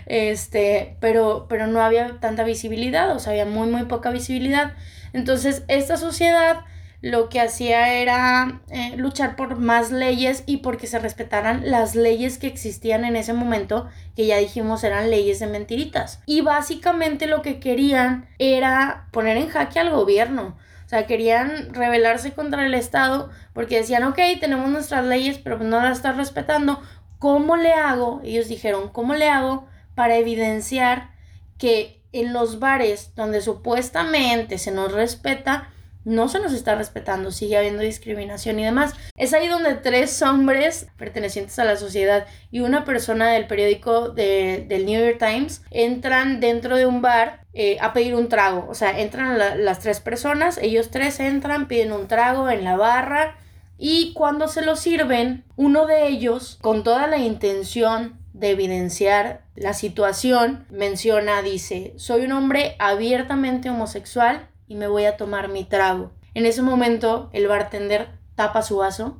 este, 0.07 0.97
pero, 0.99 1.45
pero 1.47 1.67
no 1.67 1.81
había 1.81 2.19
tanta 2.19 2.43
visibilidad, 2.43 3.15
o 3.15 3.19
sea, 3.19 3.31
había 3.31 3.45
muy, 3.45 3.69
muy 3.69 3.83
poca 3.83 4.09
visibilidad. 4.09 4.73
Entonces, 5.13 5.63
esta 5.69 5.95
sociedad 5.95 6.65
lo 7.01 7.29
que 7.29 7.39
hacía 7.39 7.93
era 7.93 8.61
eh, 8.69 8.93
luchar 8.97 9.35
por 9.35 9.55
más 9.55 9.91
leyes 9.91 10.43
y 10.45 10.57
porque 10.57 10.87
se 10.87 10.99
respetaran 10.99 11.71
las 11.71 11.95
leyes 11.95 12.37
que 12.37 12.47
existían 12.47 13.05
en 13.05 13.15
ese 13.15 13.33
momento, 13.33 13.87
que 14.15 14.27
ya 14.27 14.37
dijimos 14.37 14.83
eran 14.83 15.09
leyes 15.09 15.39
de 15.39 15.47
mentiritas. 15.47 16.21
Y 16.25 16.41
básicamente 16.41 17.25
lo 17.25 17.41
que 17.41 17.59
querían 17.59 18.27
era 18.37 19.07
poner 19.11 19.37
en 19.37 19.49
jaque 19.49 19.79
al 19.79 19.91
gobierno. 19.91 20.57
Sea, 20.91 21.07
querían 21.07 21.73
rebelarse 21.73 22.33
contra 22.33 22.65
el 22.65 22.73
Estado 22.73 23.29
porque 23.53 23.77
decían, 23.77 24.03
ok, 24.03 24.19
tenemos 24.41 24.69
nuestras 24.69 25.05
leyes, 25.05 25.37
pero 25.37 25.57
no 25.59 25.79
las 25.79 25.95
estás 25.95 26.17
respetando. 26.17 26.81
¿Cómo 27.17 27.55
le 27.55 27.71
hago? 27.71 28.19
Ellos 28.25 28.49
dijeron, 28.49 28.89
¿cómo 28.89 29.13
le 29.13 29.29
hago 29.29 29.69
para 29.95 30.17
evidenciar 30.17 31.11
que 31.57 32.03
en 32.11 32.33
los 32.33 32.59
bares 32.59 33.15
donde 33.15 33.39
supuestamente 33.39 34.57
se 34.57 34.71
nos 34.71 34.91
respeta, 34.91 35.69
no 36.03 36.27
se 36.27 36.39
nos 36.39 36.53
está 36.53 36.75
respetando, 36.75 37.31
sigue 37.31 37.57
habiendo 37.57 37.83
discriminación 37.83 38.59
y 38.59 38.65
demás. 38.65 38.93
Es 39.17 39.33
ahí 39.33 39.47
donde 39.47 39.75
tres 39.75 40.21
hombres 40.21 40.87
pertenecientes 40.97 41.57
a 41.59 41.65
la 41.65 41.77
sociedad 41.77 42.25
y 42.49 42.61
una 42.61 42.85
persona 42.85 43.31
del 43.31 43.47
periódico 43.47 44.09
de, 44.09 44.65
del 44.67 44.85
New 44.85 44.99
York 44.99 45.17
Times 45.19 45.61
entran 45.69 46.39
dentro 46.39 46.77
de 46.77 46.85
un 46.85 47.01
bar 47.01 47.45
eh, 47.53 47.77
a 47.81 47.93
pedir 47.93 48.15
un 48.15 48.29
trago. 48.29 48.67
O 48.69 48.73
sea, 48.73 48.99
entran 48.99 49.37
las 49.37 49.79
tres 49.79 49.99
personas, 49.99 50.57
ellos 50.61 50.89
tres 50.89 51.19
entran, 51.19 51.67
piden 51.67 51.91
un 51.91 52.07
trago 52.07 52.49
en 52.49 52.63
la 52.63 52.77
barra 52.77 53.37
y 53.77 54.13
cuando 54.13 54.47
se 54.47 54.61
lo 54.61 54.75
sirven, 54.75 55.43
uno 55.55 55.87
de 55.87 56.07
ellos, 56.07 56.59
con 56.61 56.83
toda 56.83 57.07
la 57.07 57.17
intención 57.17 58.19
de 58.31 58.51
evidenciar 58.51 59.41
la 59.55 59.73
situación, 59.73 60.67
menciona, 60.69 61.41
dice, 61.41 61.93
soy 61.97 62.25
un 62.25 62.31
hombre 62.31 62.75
abiertamente 62.77 63.71
homosexual 63.71 64.47
y 64.71 64.75
me 64.75 64.87
voy 64.87 65.03
a 65.03 65.17
tomar 65.17 65.49
mi 65.49 65.65
trago. 65.65 66.11
En 66.33 66.45
ese 66.45 66.61
momento 66.61 67.29
el 67.33 67.45
bartender 67.45 68.07
tapa 68.35 68.61
su 68.61 68.77
vaso. 68.77 69.17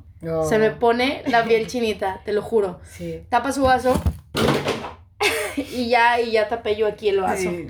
Se 0.48 0.56
me 0.56 0.70
pone 0.70 1.22
la 1.26 1.44
piel 1.44 1.66
chinita, 1.66 2.22
te 2.24 2.32
lo 2.32 2.40
juro. 2.40 2.80
Sí. 2.90 3.26
Tapa 3.28 3.52
su 3.52 3.62
vaso 3.62 4.00
y 5.56 5.90
ya, 5.90 6.18
y 6.22 6.32
ya 6.32 6.48
tapé 6.48 6.74
yo 6.76 6.86
aquí 6.86 7.10
el 7.10 7.20
vaso. 7.20 7.50
Sí. 7.50 7.66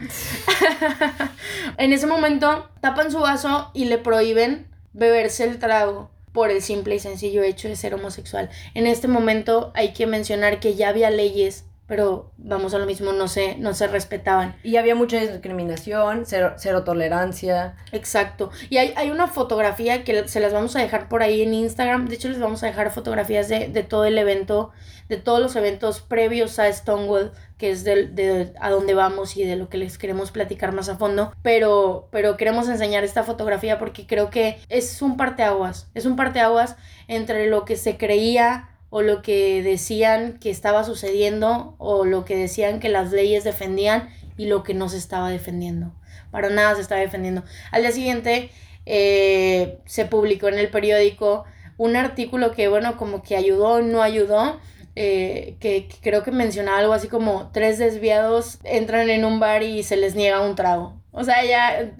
en 1.76 1.92
ese 1.92 2.06
momento 2.06 2.70
tapan 2.80 3.10
su 3.10 3.18
vaso 3.18 3.72
y 3.74 3.86
le 3.86 3.98
prohíben 3.98 4.68
beberse 4.92 5.42
el 5.42 5.58
trago 5.58 6.12
por 6.30 6.52
el 6.52 6.62
simple 6.62 6.94
y 6.94 7.00
sencillo 7.00 7.42
hecho 7.42 7.66
de 7.66 7.74
ser 7.74 7.94
homosexual. 7.94 8.48
En 8.74 8.86
este 8.86 9.08
momento 9.08 9.72
hay 9.74 9.92
que 9.92 10.06
mencionar 10.06 10.60
que 10.60 10.76
ya 10.76 10.90
había 10.90 11.10
leyes 11.10 11.64
pero 11.92 12.32
vamos 12.38 12.72
a 12.72 12.78
lo 12.78 12.86
mismo, 12.86 13.12
no 13.12 13.28
se, 13.28 13.56
no 13.58 13.74
se 13.74 13.86
respetaban. 13.86 14.56
Y 14.62 14.76
había 14.76 14.94
mucha 14.94 15.20
discriminación, 15.20 16.22
cero, 16.24 16.54
cero 16.56 16.84
tolerancia. 16.84 17.76
Exacto. 17.92 18.50
Y 18.70 18.78
hay, 18.78 18.94
hay, 18.96 19.10
una 19.10 19.26
fotografía 19.26 20.02
que 20.02 20.26
se 20.26 20.40
las 20.40 20.54
vamos 20.54 20.74
a 20.74 20.78
dejar 20.78 21.10
por 21.10 21.22
ahí 21.22 21.42
en 21.42 21.52
Instagram. 21.52 22.08
De 22.08 22.14
hecho, 22.14 22.30
les 22.30 22.40
vamos 22.40 22.62
a 22.62 22.66
dejar 22.68 22.92
fotografías 22.92 23.50
de, 23.50 23.68
de 23.68 23.82
todo 23.82 24.06
el 24.06 24.16
evento, 24.16 24.70
de 25.10 25.18
todos 25.18 25.38
los 25.38 25.54
eventos 25.54 26.00
previos 26.00 26.58
a 26.58 26.72
Stonewall, 26.72 27.32
que 27.58 27.70
es 27.70 27.84
de, 27.84 28.06
de, 28.06 28.54
a 28.58 28.70
dónde 28.70 28.94
vamos 28.94 29.36
y 29.36 29.44
de 29.44 29.56
lo 29.56 29.68
que 29.68 29.76
les 29.76 29.98
queremos 29.98 30.30
platicar 30.30 30.72
más 30.72 30.88
a 30.88 30.96
fondo. 30.96 31.34
Pero, 31.42 32.08
pero 32.10 32.38
queremos 32.38 32.70
enseñar 32.70 33.04
esta 33.04 33.22
fotografía 33.22 33.78
porque 33.78 34.06
creo 34.06 34.30
que 34.30 34.58
es 34.70 35.02
un 35.02 35.18
parteaguas. 35.18 35.90
Es 35.92 36.06
un 36.06 36.16
parteaguas 36.16 36.76
entre 37.06 37.48
lo 37.48 37.66
que 37.66 37.76
se 37.76 37.98
creía 37.98 38.70
o 38.94 39.00
lo 39.00 39.22
que 39.22 39.62
decían 39.62 40.38
que 40.38 40.50
estaba 40.50 40.84
sucediendo 40.84 41.74
o 41.78 42.04
lo 42.04 42.26
que 42.26 42.36
decían 42.36 42.78
que 42.78 42.90
las 42.90 43.10
leyes 43.10 43.42
defendían 43.42 44.10
y 44.36 44.44
lo 44.44 44.62
que 44.62 44.74
no 44.74 44.90
se 44.90 44.98
estaba 44.98 45.30
defendiendo. 45.30 45.94
Para 46.30 46.50
nada 46.50 46.74
se 46.74 46.82
estaba 46.82 47.00
defendiendo. 47.00 47.42
Al 47.70 47.80
día 47.80 47.90
siguiente 47.90 48.50
eh, 48.84 49.78
se 49.86 50.04
publicó 50.04 50.48
en 50.48 50.58
el 50.58 50.68
periódico 50.68 51.46
un 51.78 51.96
artículo 51.96 52.52
que, 52.52 52.68
bueno, 52.68 52.98
como 52.98 53.22
que 53.22 53.34
ayudó 53.34 53.76
o 53.76 53.80
no 53.80 54.02
ayudó, 54.02 54.60
eh, 54.94 55.56
que, 55.58 55.88
que, 55.88 55.96
creo 56.02 56.22
que 56.22 56.30
mencionaba 56.30 56.76
algo 56.76 56.92
así 56.92 57.08
como 57.08 57.50
tres 57.50 57.78
desviados 57.78 58.58
entran 58.62 59.08
en 59.08 59.24
un 59.24 59.40
bar 59.40 59.62
y 59.62 59.84
se 59.84 59.96
les 59.96 60.14
niega 60.16 60.42
un 60.42 60.54
trago. 60.54 61.00
O 61.12 61.24
sea, 61.24 61.42
ya 61.46 61.80
eh, 61.80 61.94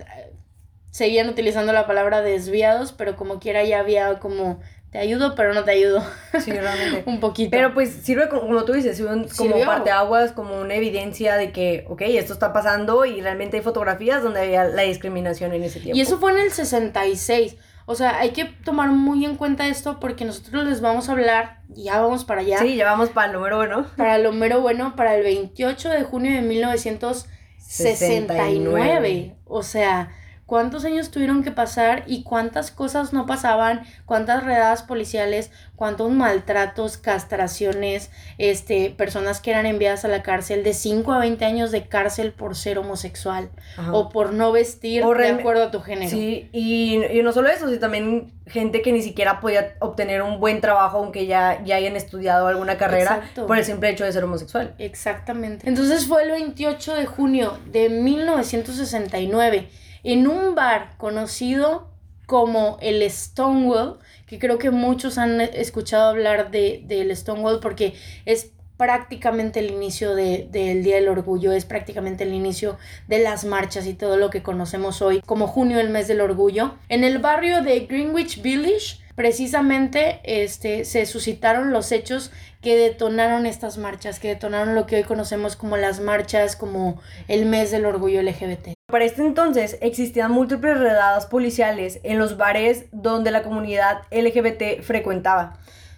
seguían 0.90 1.31
utilizando 1.31 1.72
la 1.72 1.87
palabra 1.87 2.20
desviados, 2.20 2.92
pero 2.92 3.16
como 3.16 3.40
quiera 3.40 3.64
ya 3.64 3.81
había 3.81 4.18
como 4.18 4.61
te 4.92 4.98
ayudo, 4.98 5.35
pero 5.35 5.55
no 5.55 5.64
te 5.64 5.70
ayudo. 5.70 6.05
Sí, 6.38 6.52
realmente. 6.52 7.02
un 7.11 7.18
poquito. 7.18 7.50
Pero 7.50 7.72
pues 7.72 7.88
sirve, 8.02 8.28
como, 8.28 8.42
como 8.42 8.66
tú 8.66 8.74
dices, 8.74 9.00
un, 9.00 9.26
como 9.26 9.59
parteaguas, 9.64 10.33
como 10.33 10.61
una 10.61 10.74
evidencia 10.74 11.37
de 11.37 11.50
que, 11.50 11.87
ok, 11.88 12.02
esto 12.02 12.35
está 12.35 12.52
pasando 12.52 13.07
y 13.07 13.22
realmente 13.22 13.57
hay 13.57 13.62
fotografías 13.62 14.22
donde 14.22 14.40
había 14.40 14.64
la 14.64 14.83
discriminación 14.83 15.55
en 15.55 15.62
ese 15.62 15.81
tiempo. 15.81 15.96
Y 15.96 16.02
eso 16.02 16.18
fue 16.18 16.33
en 16.33 16.40
el 16.40 16.52
66. 16.52 17.57
O 17.87 17.94
sea, 17.94 18.18
hay 18.18 18.33
que 18.33 18.44
tomar 18.44 18.90
muy 18.90 19.24
en 19.24 19.37
cuenta 19.37 19.66
esto 19.66 19.98
porque 19.98 20.26
nosotros 20.26 20.66
les 20.66 20.83
vamos 20.83 21.09
a 21.09 21.12
hablar, 21.12 21.62
y 21.74 21.85
ya 21.85 21.98
vamos 21.98 22.26
para 22.26 22.42
allá, 22.42 22.59
Sí, 22.59 22.76
ya 22.76 22.85
vamos 22.85 23.09
para 23.09 23.28
el 23.28 23.33
número 23.33 23.62
uno. 23.62 23.87
para 23.96 24.18
lo 24.18 24.33
mero 24.33 24.61
bueno, 24.61 24.94
para 24.94 25.16
el 25.16 25.22
28 25.22 25.88
de 25.88 26.02
junio 26.02 26.33
de 26.33 26.42
1969. 26.42 29.37
O 29.46 29.62
sea, 29.62 30.11
cuántos 30.53 30.85
años 30.85 31.11
tuvieron 31.11 31.43
que 31.43 31.51
pasar 31.51 32.05
y 32.07 32.25
cuántas 32.25 32.71
cosas 32.71 33.15
no 33.15 33.25
pasaban, 33.25 33.85
cuántas 34.05 34.45
redadas 34.45 34.83
policiales, 34.83 35.51
cuántos 35.77 36.11
maltratos, 36.11 36.99
castraciones, 36.99 38.11
este, 38.37 38.91
personas 38.91 39.41
que 39.41 39.51
eran 39.51 39.65
enviadas 39.65 40.05
a 40.05 40.09
la 40.09 40.23
cárcel 40.23 40.62
de 40.62 40.75
5 40.75 41.11
a 41.11 41.21
20 41.21 41.43
años 41.47 41.71
de 41.71 41.87
cárcel 41.88 42.33
por 42.33 42.55
ser 42.55 42.77
homosexual 42.77 43.49
Ajá. 43.79 43.95
o 43.95 44.11
por 44.11 44.35
no 44.35 44.53
vestir 44.53 45.03
O 45.05 45.15
de 45.15 45.29
acuerdo 45.29 45.62
a 45.62 45.71
tu 45.71 45.81
género. 45.81 46.11
Sí, 46.11 46.51
y, 46.53 47.03
y 47.03 47.23
no 47.23 47.33
solo 47.33 47.49
eso, 47.49 47.67
sino 47.67 47.81
también 47.81 48.31
gente 48.47 48.83
que 48.83 48.93
ni 48.93 49.01
siquiera 49.01 49.41
podía 49.41 49.77
obtener 49.79 50.21
un 50.21 50.38
buen 50.38 50.61
trabajo 50.61 50.99
aunque 50.99 51.25
ya, 51.25 51.65
ya 51.65 51.77
hayan 51.77 51.97
estudiado 51.97 52.47
alguna 52.49 52.77
carrera 52.77 53.15
Exacto. 53.17 53.47
por 53.47 53.57
el 53.57 53.65
simple 53.65 53.88
hecho 53.88 54.05
de 54.05 54.12
ser 54.12 54.23
homosexual. 54.23 54.75
Exactamente. 54.77 55.67
Entonces 55.67 56.07
fue 56.07 56.25
el 56.25 56.31
28 56.33 56.95
de 56.95 57.07
junio 57.07 57.59
de 57.73 57.88
1969 57.88 59.81
en 60.05 60.27
un 60.27 60.55
bar 60.55 60.95
conocido 60.99 61.88
como 62.27 62.79
el 62.81 63.09
Stonewall, 63.11 63.99
que 64.27 64.38
creo 64.38 64.59
que 64.59 64.71
muchos 64.71 65.19
han 65.19 65.41
escuchado 65.41 66.09
hablar 66.11 66.51
de, 66.51 66.83
del 66.87 67.15
Stonewall 67.17 67.61
porque 67.61 67.95
es 68.25 68.53
prácticamente 68.79 69.61
el 69.61 69.71
inicio 69.71 70.15
de- 70.15 70.49
del 70.51 70.83
Día 70.83 70.97
del 70.97 71.09
Orgullo, 71.09 71.53
es 71.53 71.65
prácticamente 71.67 72.25
el 72.25 72.33
inicio 72.33 72.79
de 73.07 73.19
las 73.21 73.45
marchas 73.45 73.87
y 73.87 73.95
todo 73.95 74.17
lo 74.17 74.31
que 74.31 74.43
conocemos 74.43 75.03
hoy 75.03 75.21
como 75.21 75.47
junio, 75.47 75.79
el 75.79 75.91
mes 75.91 76.09
del 76.09 76.21
orgullo. 76.21 76.75
En 76.88 77.05
el 77.05 77.19
barrio 77.19 77.62
de 77.62 77.81
Greenwich 77.81 78.41
Village, 78.43 78.99
precisamente 79.15 80.21
este, 80.25 80.85
se 80.85 81.07
suscitaron 81.07 81.73
los 81.73 81.93
hechos 81.93 82.33
que 82.61 82.77
detonaron 82.77 83.47
estas 83.47 83.77
marchas, 83.79 84.19
que 84.19 84.29
detonaron 84.29 84.75
lo 84.75 84.87
que 84.87 84.97
hoy 84.97 85.03
conocemos 85.05 85.55
como 85.55 85.77
las 85.77 86.01
marchas, 86.01 86.57
como 86.57 87.01
el 87.29 87.45
mes 87.47 87.71
del 87.71 87.85
orgullo 87.87 88.23
LGBT. 88.23 88.75
Para 88.92 89.07
este 89.07 89.22
entonces 89.22 89.78
existían 89.81 90.31
múltiples 90.31 90.78
redadas 90.78 91.26
policiales 91.26 91.98
en 92.05 92.18
los 92.18 92.37
bares 92.37 92.85
donde 92.92 93.31
la 93.33 93.42
comunidad 93.42 94.02
LGBT 94.12 94.83
frecuentaba. 94.83 95.55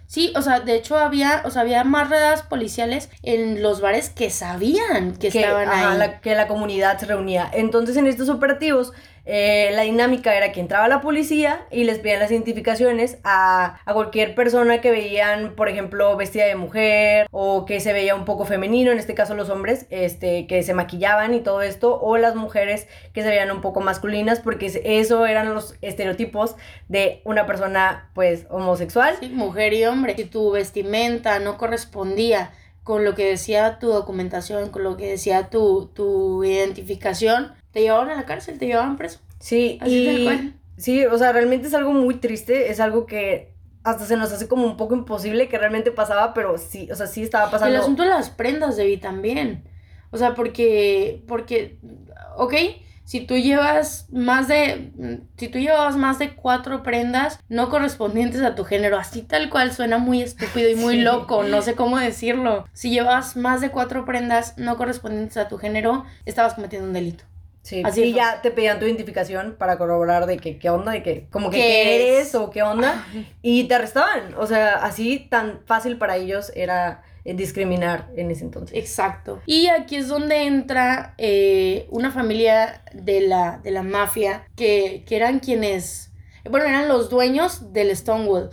Sí, 0.07 0.33
o 0.37 0.43
sea, 0.43 0.61
de 0.61 0.77
hecho 0.77 0.97
había, 0.97 1.43
o 1.45 1.51
sea, 1.51 1.63
había 1.63 1.83
más 1.83 2.09
redadas 2.09 2.43
policiales 2.43 3.11
en 3.23 3.63
los 3.63 3.81
bares 3.81 4.11
que 4.11 4.31
sabían 4.31 5.17
que, 5.17 5.29
estaban 5.29 5.69
ajá, 5.69 5.91
ahí. 5.93 5.99
la- 5.99 6.21
que 6.21 6.35
la 6.37 6.47
comunidad 6.47 6.99
se 6.99 7.07
reunía. 7.07 7.51
Entonces 7.53 7.97
en 7.97 8.07
estos 8.07 8.29
operativos 8.29 8.93
eh, 9.27 9.71
la 9.73 9.83
dinámica 9.83 10.37
era 10.37 10.53
que 10.53 10.61
entraba 10.61 10.87
la 10.87 11.01
policía 11.01 11.67
y 11.71 11.85
les 11.85 11.99
pedían 11.99 12.21
las 12.21 12.31
identificaciones 12.31 13.19
a, 13.25 13.81
a, 13.87 13.95
cualquier 13.95 14.35
persona 14.35 14.83
que 14.83 14.91
veían, 14.91 15.55
por 15.55 15.69
ejemplo, 15.71 16.15
vestida 16.17 16.45
de 16.45 16.57
mujer 16.57 17.27
o 17.31 17.65
que 17.65 17.81
se 17.81 17.95
veía 17.95 18.15
un 18.15 18.27
poco 18.27 18.45
femenino, 18.45 18.93
en 18.93 18.99
este 18.99 19.15
caso 19.15 19.35
los 19.35 19.49
hombres, 19.49 19.87
este, 19.89 20.47
que 20.47 20.63
se 20.63 20.75
maquillaban 20.75 21.33
y 21.33 21.41
todo 21.41 21.63
esto, 21.63 21.99
o 22.01 22.19
las 22.19 22.35
mujeres 22.35 22.87
que 23.15 23.23
se 23.23 23.29
veían 23.29 23.51
un 23.51 23.63
poco 23.63 23.81
masculinas, 23.81 24.41
porque 24.41 24.71
eso 24.85 25.25
eran 25.25 25.55
los 25.55 25.77
estereotipos 25.81 26.57
de 26.89 27.23
una 27.25 27.47
persona, 27.47 28.11
pues, 28.15 28.47
homosexual. 28.51 29.17
Sí, 29.21 29.31
mujer 29.31 29.73
y 29.73 29.85
hombre. 29.87 30.15
Si 30.17 30.25
tu 30.25 30.51
vestimenta 30.51 31.39
no 31.39 31.57
correspondía 31.57 32.53
con 32.83 33.05
lo 33.05 33.15
que 33.15 33.27
decía 33.27 33.79
tu 33.79 33.89
documentación, 33.89 34.69
con 34.69 34.85
lo 34.85 34.99
que 34.99 35.09
decía 35.09 35.49
tu, 35.49 35.87
tu 35.95 36.45
identificación, 36.45 37.55
te 37.75 37.81
llevaban 37.81 38.09
a 38.09 38.15
la 38.15 38.25
cárcel, 38.25 38.59
te 38.59 38.67
llevaban 38.67 38.97
preso. 38.97 39.19
Sí, 39.41 39.79
y 39.85 40.55
sí, 40.79 41.05
o 41.05 41.19
sea, 41.19 41.33
realmente 41.33 41.67
es 41.67 41.75
algo 41.75 41.93
muy 41.93 42.15
triste, 42.15 42.71
es 42.71 42.81
algo 42.81 43.05
que 43.05 43.53
hasta 43.83 44.07
se 44.07 44.17
nos 44.17 44.33
hace 44.33 44.49
como 44.49 44.65
un 44.65 44.77
poco 44.79 44.95
imposible 44.95 45.49
que 45.49 45.59
realmente 45.59 45.91
pasaba, 45.91 46.33
pero 46.33 46.57
sí, 46.57 46.89
o 46.91 46.95
sea, 46.95 47.07
sí 47.07 47.23
estaba 47.23 47.51
pasando. 47.51 47.75
El 47.75 47.83
asunto 47.83 48.05
de 48.05 48.09
las 48.09 48.31
prendas, 48.31 48.77
Debbie, 48.77 48.97
también. 48.97 49.65
O 50.11 50.17
sea, 50.17 50.35
porque, 50.35 51.23
porque, 51.27 51.79
ok, 52.37 52.55
si 53.05 53.21
tú 53.21 53.37
llevas 53.37 54.07
más 54.11 54.47
de, 54.49 55.21
si 55.37 55.49
tú 55.49 55.59
llevabas 55.59 55.97
más 55.97 56.21
de 56.21 56.35
cuatro 56.35 56.83
prendas 56.85 57.41
no 57.49 57.69
correspondientes 57.69 58.41
a 58.43 58.55
tu 58.55 58.65
género, 58.65 58.97
así 58.97 59.23
tal 59.23 59.51
cual 59.51 59.73
suena 59.73 59.99
muy 59.99 60.23
estúpido 60.23 60.71
y 60.71 60.77
muy 60.77 61.01
loco, 61.01 61.43
no 61.43 61.61
sé 61.61 61.75
cómo 61.75 61.99
decirlo. 61.99 62.67
Si 62.73 62.91
llevas 62.91 63.37
más 63.37 63.61
de 63.61 63.71
cuatro 63.71 64.05
prendas 64.05 64.57
no 64.57 64.77
correspondientes 64.77 65.37
a 65.37 65.49
tu 65.49 65.59
género, 65.59 66.05
estabas 66.25 66.55
cometiendo 66.55 66.87
un 66.87 66.95
delito. 66.95 67.25
Sí, 67.65 67.81
Así 67.83 68.03
y 68.03 68.13
ya 68.13 68.43
te 68.43 68.51
pedían 68.51 68.79
tu 68.79 68.85
identificación 68.85 69.57
para 69.59 69.79
corroborar 69.79 70.27
de 70.27 70.37
que 70.37 70.59
qué 70.59 70.69
onda, 70.69 70.93
de 70.93 71.03
que 71.03 71.29
como 71.31 71.49
que 71.49 71.57
¿Qué 71.57 72.11
eres 72.11 72.35
o 72.35 72.51
qué 72.51 72.63
onda, 72.63 73.07
y 73.41 73.65
te 73.65 73.75
arrestaban. 73.75 74.35
O 74.37 74.47
sea, 74.47 74.75
así 74.85 75.27
tan 75.31 75.61
fácil 75.65 75.97
para 75.97 76.17
ellos 76.17 76.53
era 76.55 77.03
eh, 77.25 77.33
discriminar 77.33 78.11
en 78.17 78.31
ese 78.31 78.45
entonces. 78.45 78.77
Exacto. 78.77 79.41
Y 79.47 79.69
aquí 79.69 79.97
es 79.97 80.09
donde 80.09 80.43
entra 80.43 81.15
eh, 81.17 81.87
una 81.89 82.11
familia 82.11 82.83
de 82.93 83.23
la, 83.23 83.61
de 83.65 83.71
la 83.71 83.83
mafia 83.83 84.47
que, 84.57 85.03
que 85.07 85.17
eran 85.17 85.41
quienes, 85.41 86.13
bueno, 86.51 86.67
eran 86.67 86.87
los 86.87 87.09
dueños 87.09 87.73
del 87.73 87.97
Stonewall. 87.97 88.51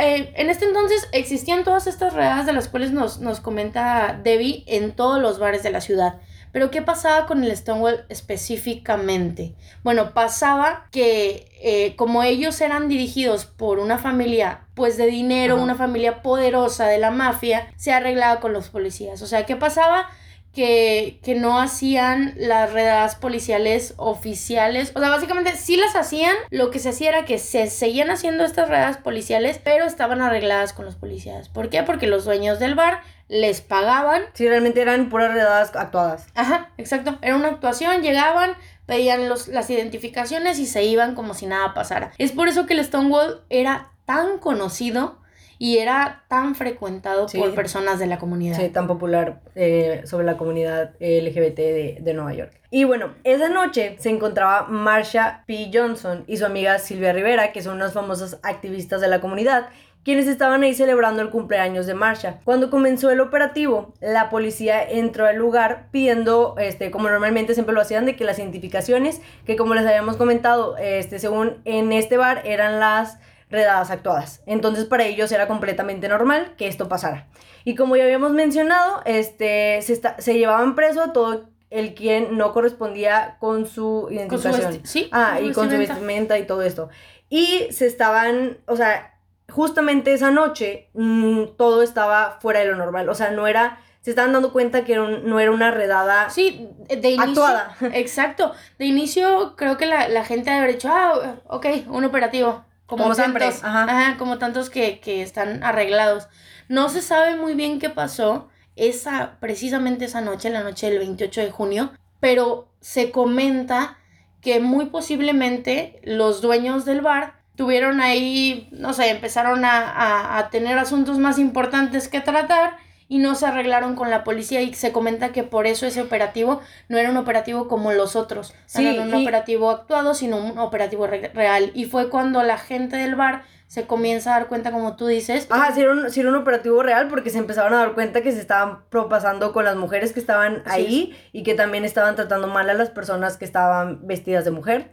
Eh, 0.00 0.32
en 0.34 0.50
este 0.50 0.64
entonces 0.64 1.08
existían 1.12 1.62
todas 1.62 1.86
estas 1.86 2.14
redadas 2.14 2.46
de 2.46 2.52
las 2.52 2.66
cuales 2.66 2.90
nos, 2.90 3.20
nos 3.20 3.38
comenta 3.38 4.20
Debbie 4.24 4.64
en 4.66 4.90
todos 4.96 5.22
los 5.22 5.38
bares 5.38 5.62
de 5.62 5.70
la 5.70 5.80
ciudad. 5.80 6.20
Pero 6.54 6.70
¿qué 6.70 6.82
pasaba 6.82 7.26
con 7.26 7.42
el 7.42 7.54
Stonewall 7.56 8.04
específicamente? 8.08 9.56
Bueno, 9.82 10.14
pasaba 10.14 10.86
que 10.92 11.48
eh, 11.60 11.96
como 11.96 12.22
ellos 12.22 12.60
eran 12.60 12.86
dirigidos 12.86 13.44
por 13.44 13.80
una 13.80 13.98
familia 13.98 14.60
pues 14.74 14.96
de 14.96 15.06
dinero, 15.06 15.60
una 15.60 15.74
familia 15.74 16.22
poderosa 16.22 16.86
de 16.86 16.98
la 16.98 17.10
mafia, 17.10 17.72
se 17.74 17.92
arreglaba 17.92 18.38
con 18.38 18.52
los 18.52 18.68
policías. 18.68 19.20
O 19.20 19.26
sea, 19.26 19.46
¿qué 19.46 19.56
pasaba? 19.56 20.08
Que, 20.52 21.18
que, 21.24 21.34
no 21.34 21.58
hacían 21.58 22.34
las 22.36 22.72
redadas 22.72 23.16
policiales 23.16 23.94
oficiales. 23.96 24.92
O 24.94 25.00
sea, 25.00 25.08
básicamente 25.08 25.56
sí 25.56 25.76
las 25.76 25.96
hacían. 25.96 26.36
Lo 26.50 26.70
que 26.70 26.78
se 26.78 26.90
hacía 26.90 27.08
era 27.08 27.24
que 27.24 27.40
se 27.40 27.66
seguían 27.66 28.10
haciendo 28.10 28.44
estas 28.44 28.68
redadas 28.68 28.98
policiales, 28.98 29.60
pero 29.64 29.86
estaban 29.86 30.22
arregladas 30.22 30.72
con 30.72 30.84
los 30.84 30.94
policías. 30.94 31.48
¿Por 31.48 31.68
qué? 31.68 31.82
Porque 31.82 32.06
los 32.06 32.24
dueños 32.24 32.60
del 32.60 32.76
bar 32.76 33.00
les 33.28 33.60
pagaban. 33.60 34.22
Sí, 34.34 34.48
realmente 34.48 34.80
eran 34.80 35.08
puras 35.08 35.32
redadas 35.32 35.74
actuadas. 35.74 36.26
Ajá, 36.34 36.70
exacto. 36.76 37.18
Era 37.22 37.36
una 37.36 37.48
actuación, 37.48 38.02
llegaban, 38.02 38.54
pedían 38.86 39.28
los, 39.28 39.48
las 39.48 39.70
identificaciones 39.70 40.58
y 40.58 40.66
se 40.66 40.84
iban 40.84 41.14
como 41.14 41.34
si 41.34 41.46
nada 41.46 41.74
pasara. 41.74 42.12
Es 42.18 42.32
por 42.32 42.48
eso 42.48 42.66
que 42.66 42.74
el 42.74 42.84
Stonewall 42.84 43.42
era 43.48 43.90
tan 44.04 44.38
conocido 44.38 45.18
y 45.58 45.78
era 45.78 46.24
tan 46.28 46.54
frecuentado 46.54 47.26
por 47.26 47.54
personas 47.54 47.98
de 47.98 48.06
la 48.06 48.18
comunidad. 48.18 48.58
Sí, 48.58 48.68
tan 48.68 48.86
popular 48.86 49.40
eh, 49.54 50.02
sobre 50.04 50.26
la 50.26 50.36
comunidad 50.36 50.90
LGBT 51.00 51.56
de, 51.56 51.98
de, 52.00 52.14
Nueva 52.14 52.34
York. 52.34 52.52
Y 52.70 52.84
bueno, 52.84 53.14
esa 53.22 53.48
noche 53.48 53.96
se 54.00 54.10
encontraba 54.10 54.66
Marsha 54.66 55.44
P. 55.46 55.70
Johnson 55.72 56.24
y 56.26 56.38
su 56.38 56.44
amiga 56.44 56.78
Silvia 56.78 57.12
Rivera, 57.12 57.52
que 57.52 57.62
son 57.62 57.76
unas 57.76 57.92
famosas 57.92 58.38
activistas 58.42 59.00
de 59.00 59.08
la 59.08 59.20
comunidad, 59.20 59.68
quienes 60.04 60.26
estaban 60.26 60.62
ahí 60.62 60.74
celebrando 60.74 61.22
el 61.22 61.30
cumpleaños 61.30 61.86
de 61.86 61.94
Marsha. 61.94 62.40
Cuando 62.44 62.70
comenzó 62.70 63.10
el 63.10 63.20
operativo, 63.20 63.94
la 64.00 64.28
policía 64.28 64.82
entró 64.82 65.26
al 65.26 65.36
lugar 65.36 65.88
pidiendo, 65.90 66.54
este, 66.58 66.90
como 66.90 67.08
normalmente 67.08 67.54
siempre 67.54 67.74
lo 67.74 67.80
hacían, 67.80 68.04
de 68.04 68.14
que 68.14 68.24
las 68.24 68.38
identificaciones, 68.38 69.22
que 69.46 69.56
como 69.56 69.74
les 69.74 69.86
habíamos 69.86 70.16
comentado, 70.16 70.76
este, 70.76 71.18
según 71.18 71.62
en 71.64 71.92
este 71.92 72.18
bar 72.18 72.42
eran 72.44 72.78
las 72.80 73.18
redadas 73.48 73.90
actuadas. 73.90 74.42
Entonces 74.46 74.84
para 74.84 75.04
ellos 75.04 75.32
era 75.32 75.48
completamente 75.48 76.08
normal 76.08 76.54
que 76.56 76.68
esto 76.68 76.88
pasara. 76.88 77.26
Y 77.64 77.74
como 77.74 77.96
ya 77.96 78.04
habíamos 78.04 78.32
mencionado, 78.32 79.00
este, 79.06 79.80
se, 79.80 80.00
se 80.18 80.34
llevaban 80.34 80.74
preso 80.74 81.02
a 81.02 81.12
todo 81.12 81.48
el 81.70 81.94
quien 81.94 82.36
no 82.36 82.52
correspondía 82.52 83.36
con 83.40 83.66
su 83.66 84.08
identificación. 84.10 84.80
sí, 84.84 85.08
ah, 85.12 85.40
y 85.40 85.50
con 85.52 85.70
su 85.70 85.76
vestimenta 85.76 86.38
y 86.38 86.46
todo 86.46 86.62
esto. 86.62 86.88
Y 87.30 87.66
se 87.70 87.86
estaban, 87.86 88.58
o 88.66 88.76
sea, 88.76 89.13
justamente 89.50 90.12
esa 90.12 90.30
noche 90.30 90.88
mm, 90.94 91.56
todo 91.56 91.82
estaba 91.82 92.38
fuera 92.40 92.60
de 92.60 92.66
lo 92.66 92.76
normal. 92.76 93.08
O 93.08 93.14
sea, 93.14 93.30
no 93.30 93.46
era. 93.46 93.80
Se 94.00 94.10
estaban 94.10 94.34
dando 94.34 94.52
cuenta 94.52 94.84
que 94.84 94.96
no 94.96 95.40
era 95.40 95.50
una 95.50 95.70
redada 95.70 96.28
sí, 96.28 96.68
de 96.88 97.08
inicio, 97.08 97.22
actuada. 97.22 97.76
Exacto. 97.94 98.52
De 98.78 98.84
inicio, 98.84 99.54
creo 99.56 99.78
que 99.78 99.86
la, 99.86 100.08
la 100.08 100.24
gente 100.24 100.50
haber 100.50 100.72
dicho, 100.72 100.90
ah, 100.92 101.36
ok, 101.46 101.66
un 101.88 102.04
operativo. 102.04 102.64
Como, 102.86 103.14
tantos, 103.14 103.64
ajá. 103.64 104.16
como 104.18 104.36
tantos 104.36 104.68
que, 104.68 105.00
que 105.00 105.22
están 105.22 105.64
arreglados. 105.64 106.28
No 106.68 106.90
se 106.90 107.00
sabe 107.00 107.34
muy 107.36 107.54
bien 107.54 107.78
qué 107.78 107.88
pasó 107.88 108.50
esa, 108.76 109.38
precisamente 109.40 110.04
esa 110.04 110.20
noche, 110.20 110.50
la 110.50 110.62
noche 110.62 110.90
del 110.90 110.98
28 110.98 111.40
de 111.40 111.50
junio, 111.50 111.92
pero 112.20 112.68
se 112.80 113.10
comenta 113.10 113.98
que 114.40 114.60
muy 114.60 114.86
posiblemente 114.86 116.00
los 116.04 116.42
dueños 116.42 116.84
del 116.84 117.00
bar 117.00 117.43
tuvieron 117.56 118.00
ahí, 118.00 118.68
no 118.72 118.92
sé, 118.92 119.10
empezaron 119.10 119.64
a, 119.64 120.38
a, 120.38 120.50
tener 120.50 120.78
asuntos 120.78 121.18
más 121.18 121.38
importantes 121.38 122.08
que 122.08 122.20
tratar 122.20 122.76
y 123.06 123.18
no 123.18 123.34
se 123.34 123.46
arreglaron 123.46 123.96
con 123.96 124.10
la 124.10 124.24
policía 124.24 124.62
y 124.62 124.74
se 124.74 124.92
comenta 124.92 125.30
que 125.30 125.42
por 125.42 125.66
eso 125.66 125.86
ese 125.86 126.02
operativo 126.02 126.60
no 126.88 126.98
era 126.98 127.10
un 127.10 127.16
operativo 127.16 127.68
como 127.68 127.92
los 127.92 128.16
otros, 128.16 128.54
no 128.74 128.80
era 128.80 129.02
un 129.02 129.14
operativo 129.14 129.70
actuado, 129.70 130.14
sino 130.14 130.38
un 130.38 130.58
operativo 130.58 131.06
real. 131.06 131.70
Y 131.74 131.84
fue 131.84 132.08
cuando 132.08 132.42
la 132.42 132.58
gente 132.58 132.96
del 132.96 133.14
bar 133.14 133.42
se 133.66 133.86
comienza 133.86 134.34
a 134.34 134.38
dar 134.38 134.48
cuenta, 134.48 134.70
como 134.70 134.96
tú 134.96 135.06
dices. 135.06 135.46
Ajá, 135.50 135.72
sí 135.74 135.80
era, 135.80 135.92
un, 135.92 136.06
era 136.06 136.28
un 136.28 136.36
operativo 136.36 136.82
real 136.82 137.08
porque 137.08 137.30
se 137.30 137.38
empezaron 137.38 137.74
a 137.74 137.78
dar 137.78 137.94
cuenta 137.94 138.22
que 138.22 138.32
se 138.32 138.40
estaban 138.40 138.84
propasando 138.88 139.52
con 139.52 139.64
las 139.64 139.76
mujeres 139.76 140.12
que 140.12 140.20
estaban 140.20 140.62
ahí 140.66 141.16
y 141.32 141.42
que 141.42 141.54
también 141.54 141.84
estaban 141.84 142.14
tratando 142.14 142.48
mal 142.48 142.70
a 142.70 142.74
las 142.74 142.90
personas 142.90 143.36
que 143.36 143.44
estaban 143.44 144.06
vestidas 144.06 144.44
de 144.44 144.50
mujer. 144.50 144.90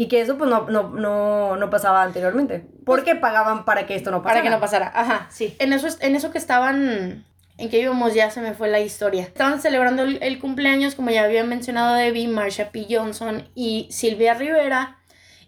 Y 0.00 0.08
que 0.08 0.22
eso 0.22 0.38
pues 0.38 0.48
no, 0.48 0.66
no, 0.66 1.56
no, 1.56 1.68
pasaba 1.70 2.02
anteriormente. 2.02 2.64
Porque 2.86 3.10
pues, 3.10 3.20
pagaban 3.20 3.66
para 3.66 3.84
que 3.84 3.94
esto 3.94 4.10
no 4.10 4.22
pasara. 4.22 4.40
Para 4.40 4.42
que 4.42 4.48
no 4.48 4.58
pasara, 4.58 4.90
ajá, 4.94 5.28
sí. 5.30 5.54
En 5.58 5.74
eso, 5.74 5.88
en 6.00 6.16
eso 6.16 6.30
que 6.30 6.38
estaban, 6.38 7.26
en 7.58 7.68
que 7.68 7.80
íbamos 7.80 8.14
ya 8.14 8.30
se 8.30 8.40
me 8.40 8.54
fue 8.54 8.70
la 8.70 8.80
historia. 8.80 9.24
Estaban 9.24 9.60
celebrando 9.60 10.04
el, 10.04 10.38
cumpleaños, 10.38 10.94
como 10.94 11.10
ya 11.10 11.24
había 11.24 11.44
mencionado 11.44 11.96
Debbie, 11.96 12.28
Marsha 12.28 12.70
P. 12.70 12.86
Johnson 12.88 13.50
y 13.54 13.88
Silvia 13.90 14.32
Rivera. 14.32 14.96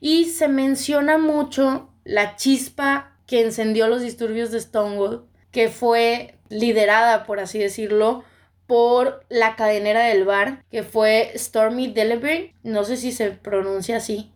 Y 0.00 0.26
se 0.26 0.48
menciona 0.48 1.16
mucho 1.16 1.88
la 2.04 2.36
chispa 2.36 3.12
que 3.26 3.40
encendió 3.40 3.88
los 3.88 4.02
disturbios 4.02 4.50
de 4.50 4.60
Stonewall, 4.60 5.24
que 5.50 5.70
fue 5.70 6.34
liderada, 6.50 7.24
por 7.24 7.40
así 7.40 7.58
decirlo, 7.58 8.22
por 8.66 9.24
la 9.30 9.56
cadenera 9.56 10.04
del 10.04 10.26
bar, 10.26 10.62
que 10.70 10.82
fue 10.82 11.32
Stormy 11.36 11.90
Delivery. 11.90 12.52
No 12.62 12.84
sé 12.84 12.98
si 12.98 13.12
se 13.12 13.30
pronuncia 13.30 13.96
así. 13.96 14.28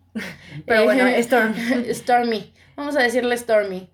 Pero 0.65 0.83
bueno, 0.85 1.07
Storm. 1.07 1.55
Stormy. 1.93 2.53
Vamos 2.75 2.95
a 2.95 3.01
decirle 3.01 3.37
Stormy. 3.37 3.89